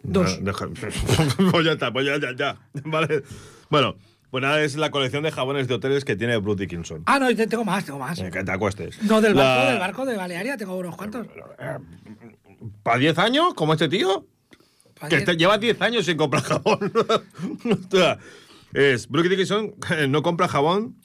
Dos. 0.01 0.39
No, 0.41 0.51
deja- 0.51 0.67
pues 1.51 1.65
ya 1.65 1.74
está, 1.74 1.93
pues 1.93 2.05
ya, 2.05 2.17
ya, 2.19 2.36
ya. 2.36 2.57
Vale. 2.84 3.24
Bueno, 3.69 3.95
pues 4.34 4.41
nada, 4.41 4.63
es 4.63 4.75
la 4.77 4.89
colección 4.89 5.21
de 5.21 5.29
jabones 5.31 5.67
de 5.67 5.75
hoteles 5.75 6.03
que 6.03 6.15
tiene 6.15 6.38
Bruce 6.38 6.61
Dickinson. 6.61 7.03
Ah, 7.05 7.19
no, 7.19 7.27
te- 7.36 7.45
tengo 7.45 7.63
más, 7.63 7.86
tengo 7.86 7.99
más. 7.99 8.17
Eh, 8.19 8.31
Que 8.31 8.43
te 8.43 8.51
acuestes. 8.51 8.99
No, 9.03 9.21
del 9.21 9.36
barco, 9.36 9.65
del 9.69 9.77
barco 9.79 10.05
de 10.07 10.17
Balearia, 10.17 10.57
tengo 10.57 10.75
unos 10.75 10.95
cuantos. 10.97 11.27
¿Para 12.81 12.97
10 12.97 13.15
años? 13.19 13.53
¿Como 13.53 13.73
este 13.73 13.88
tío? 13.89 14.25
Que 15.07 15.17
diez. 15.17 15.25
te 15.25 15.38
lleva 15.38 15.59
10 15.59 15.79
años 15.84 16.05
sin 16.05 16.17
comprar 16.17 16.41
jabón. 16.41 16.79
Es 18.73 19.07
Brooke 19.07 19.29
Dickinson 19.29 19.75
eh, 19.91 20.07
no 20.07 20.23
compra 20.23 20.47
jabón 20.47 20.95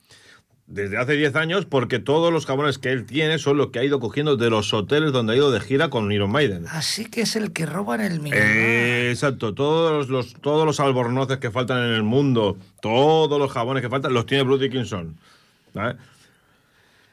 desde 0.71 0.99
hace 0.99 1.15
10 1.15 1.35
años 1.37 1.65
porque 1.65 1.99
todos 1.99 2.31
los 2.31 2.45
jabones 2.45 2.77
que 2.79 2.91
él 2.93 3.07
tiene 3.07 3.39
son 3.39 3.57
los 3.57 3.69
que 3.69 3.79
ha 3.79 3.85
ido 3.85 4.01
cogiendo 4.01 4.37
de 4.37 4.51
los 4.51 4.73
hoteles 4.75 5.13
donde 5.13 5.33
ha 5.33 5.37
ido 5.37 5.51
de 5.51 5.61
gira 5.61 5.89
con 5.89 6.13
Iron 6.13 6.31
Maiden. 6.31 6.67
Así 6.71 7.07
que 7.07 7.23
es 7.23 7.37
el 7.37 7.53
que 7.53 7.65
roba 7.65 7.95
en 7.95 8.03
el 8.03 8.21
minibar. 8.21 8.39
Eh, 8.47 9.11
exacto, 9.11 9.55
todos 9.55 10.09
los, 10.11 10.35
todos 10.35 10.67
los 10.67 10.79
albornoces 10.79 11.39
que 11.39 11.51
faltan 11.51 11.79
en 11.85 11.95
el 11.95 12.03
mundo, 12.03 12.59
todos 12.83 13.39
los 13.39 13.51
jabones 13.51 13.83
que 13.83 13.89
faltan, 13.89 14.13
los 14.13 14.27
tiene 14.27 14.45
Bruce 14.45 14.65
Dickinson. 14.65 15.17
¿vale? 15.73 15.97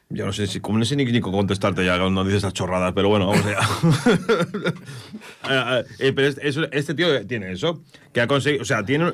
Yo 0.10 0.26
no 0.26 0.34
sé 0.34 0.46
si, 0.48 0.60
como 0.60 0.78
no 0.78 0.86
sé 0.86 0.96
ni, 0.96 1.20
contestarte 1.22 1.84
ya 1.84 1.98
cuando 1.98 2.24
dices 2.24 2.40
esas 2.40 2.54
chorradas, 2.54 2.92
pero 2.94 3.10
bueno, 3.10 3.28
vamos 3.28 3.46
allá. 3.46 3.60
Eh, 5.50 5.84
eh, 6.00 6.14
pero 6.14 6.28
este, 6.28 6.48
es- 6.48 6.58
este 6.72 6.94
tío 6.94 7.26
tiene 7.28 7.52
eso, 7.52 7.82
que 8.12 8.20
ha 8.22 8.28
conseguido, 8.28 8.64
o 8.64 8.66
sea, 8.66 8.84
tiene, 8.84 9.14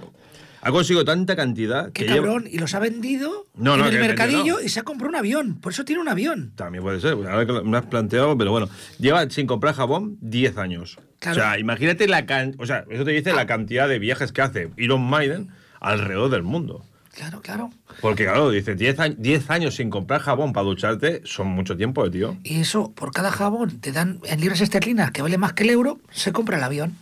ha 0.62 0.72
conseguido 0.72 1.04
tanta 1.06 1.36
cantidad 1.36 1.92
Qué 1.92 2.06
que 2.06 2.14
lleva- 2.14 2.26
cabrón, 2.28 2.48
y 2.52 2.58
los 2.60 2.74
ha 2.76 2.80
vendido 2.80 3.48
No, 3.56 3.76
en 3.76 3.82
el 3.94 4.00
mercadillo 4.00 4.38
vendido, 4.38 4.58
no. 4.60 4.64
y 4.66 4.70
se 4.70 4.80
ha 4.80 4.84
comprado 4.84 5.10
un 5.10 5.16
avión. 5.16 5.56
Por 5.60 5.72
eso 5.74 5.84
tiene 5.86 6.02
un 6.02 6.08
avión. 6.10 6.52
También 6.56 6.84
puede 6.84 7.00
ser, 7.00 7.14
ahora 7.14 7.46
que 7.46 7.54
me 7.64 7.78
has 7.78 7.86
planteado, 7.86 8.38
pero 8.38 8.52
bueno, 8.52 8.70
lleva 9.00 9.30
sin 9.30 9.48
comprar 9.48 9.74
jabón 9.76 10.18
10 10.22 10.58
años. 10.58 10.98
Claro. 11.20 11.38
O 11.38 11.42
sea, 11.44 11.60
imagínate 11.60 12.08
la 12.08 12.26
can- 12.26 12.56
o 12.60 12.66
sea, 12.66 12.86
eso 12.90 13.04
te 13.06 13.12
dice 13.12 13.34
la 13.34 13.46
cantidad 13.46 13.88
de 13.88 14.00
viajes 14.00 14.32
que 14.32 14.42
hace 14.42 14.70
Iron 14.78 15.02
Maiden 15.02 15.50
alrededor 15.80 16.30
del 16.30 16.44
mundo. 16.44 16.84
Claro, 17.14 17.42
claro. 17.42 17.70
Porque 18.00 18.24
claro, 18.24 18.50
dice 18.52 18.74
10 18.74 18.98
años, 19.00 19.18
10 19.20 19.50
años 19.50 19.76
sin 19.76 19.90
comprar 19.90 20.22
jabón 20.22 20.54
para 20.54 20.64
ducharte 20.64 21.22
son 21.26 21.48
mucho 21.48 21.76
tiempo, 21.76 22.06
eh, 22.06 22.10
tío. 22.10 22.38
Y 22.44 22.62
eso, 22.62 22.94
por 22.94 23.12
cada 23.12 23.32
jabón 23.32 23.82
te 23.82 23.92
dan 23.92 24.20
en 24.24 24.40
libras 24.40 24.62
esterlinas, 24.62 25.12
que 25.12 25.22
vale 25.22 25.38
más 25.38 25.52
que 25.52 25.64
el 25.64 25.72
euro, 25.72 26.00
se 26.10 26.32
compra 26.32 26.58
el 26.58 26.64
avión. 26.64 26.96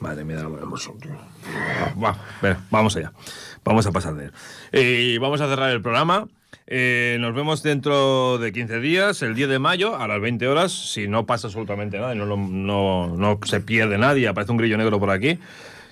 Madre 0.00 0.24
mía, 0.24 0.40
lo 0.42 0.56
hermoso, 0.58 0.94
tío. 1.00 1.12
Va, 2.02 2.16
venga, 2.42 2.60
vamos 2.70 2.96
allá. 2.96 3.12
Vamos 3.64 3.86
a 3.86 3.92
pasar 3.92 4.14
de 4.14 4.26
él. 4.26 4.32
Eh, 4.72 5.18
vamos 5.20 5.40
a 5.40 5.48
cerrar 5.48 5.70
el 5.70 5.80
programa. 5.80 6.28
Eh, 6.66 7.16
nos 7.20 7.34
vemos 7.34 7.62
dentro 7.62 8.38
de 8.38 8.52
15 8.52 8.80
días, 8.80 9.22
el 9.22 9.34
10 9.34 9.48
de 9.48 9.58
mayo, 9.58 9.96
a 9.96 10.06
las 10.06 10.20
20 10.20 10.46
horas. 10.48 10.72
Si 10.72 11.08
no 11.08 11.24
pasa 11.24 11.46
absolutamente 11.46 11.98
nada 11.98 12.14
y 12.14 12.18
no, 12.18 12.26
no, 12.36 13.16
no 13.16 13.40
se 13.44 13.60
pierde 13.60 13.96
nadie, 13.98 14.28
aparece 14.28 14.52
un 14.52 14.58
grillo 14.58 14.76
negro 14.76 14.98
por 14.98 15.10
aquí. 15.10 15.38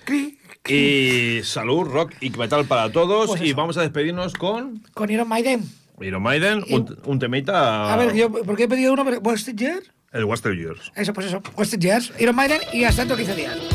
Cri, 0.03 0.37
Y 0.67 1.43
salud, 1.43 1.85
rock 1.87 2.13
y 2.21 2.29
metal 2.31 2.65
para 2.65 2.91
todos. 2.91 3.27
Pues 3.27 3.41
y 3.41 3.53
vamos 3.53 3.77
a 3.77 3.81
despedirnos 3.81 4.33
con 4.33 4.83
Con 4.93 5.09
Iron 5.09 5.27
Maiden. 5.27 5.63
Iron 6.01 6.21
Maiden, 6.21 6.63
un, 6.69 6.97
un 7.05 7.19
temita. 7.19 7.91
A 7.91 7.97
ver, 7.97 8.13
yo, 8.13 8.29
¿por 8.29 8.55
qué 8.55 8.63
he 8.63 8.67
pedido 8.67 8.93
uno? 8.93 9.03
West 9.03 9.47
Year? 9.49 9.81
El 10.11 10.25
Western 10.25 10.57
Years. 10.57 10.91
Eso, 10.95 11.11
pues 11.13 11.27
eso. 11.27 11.41
West 11.57 11.75
Years, 11.77 12.13
Iron 12.19 12.35
Maiden 12.35 12.61
y 12.71 12.83
hasta 12.85 13.01
dentro 13.01 13.17
de 13.17 13.23
15 13.25 13.41
días. 13.41 13.74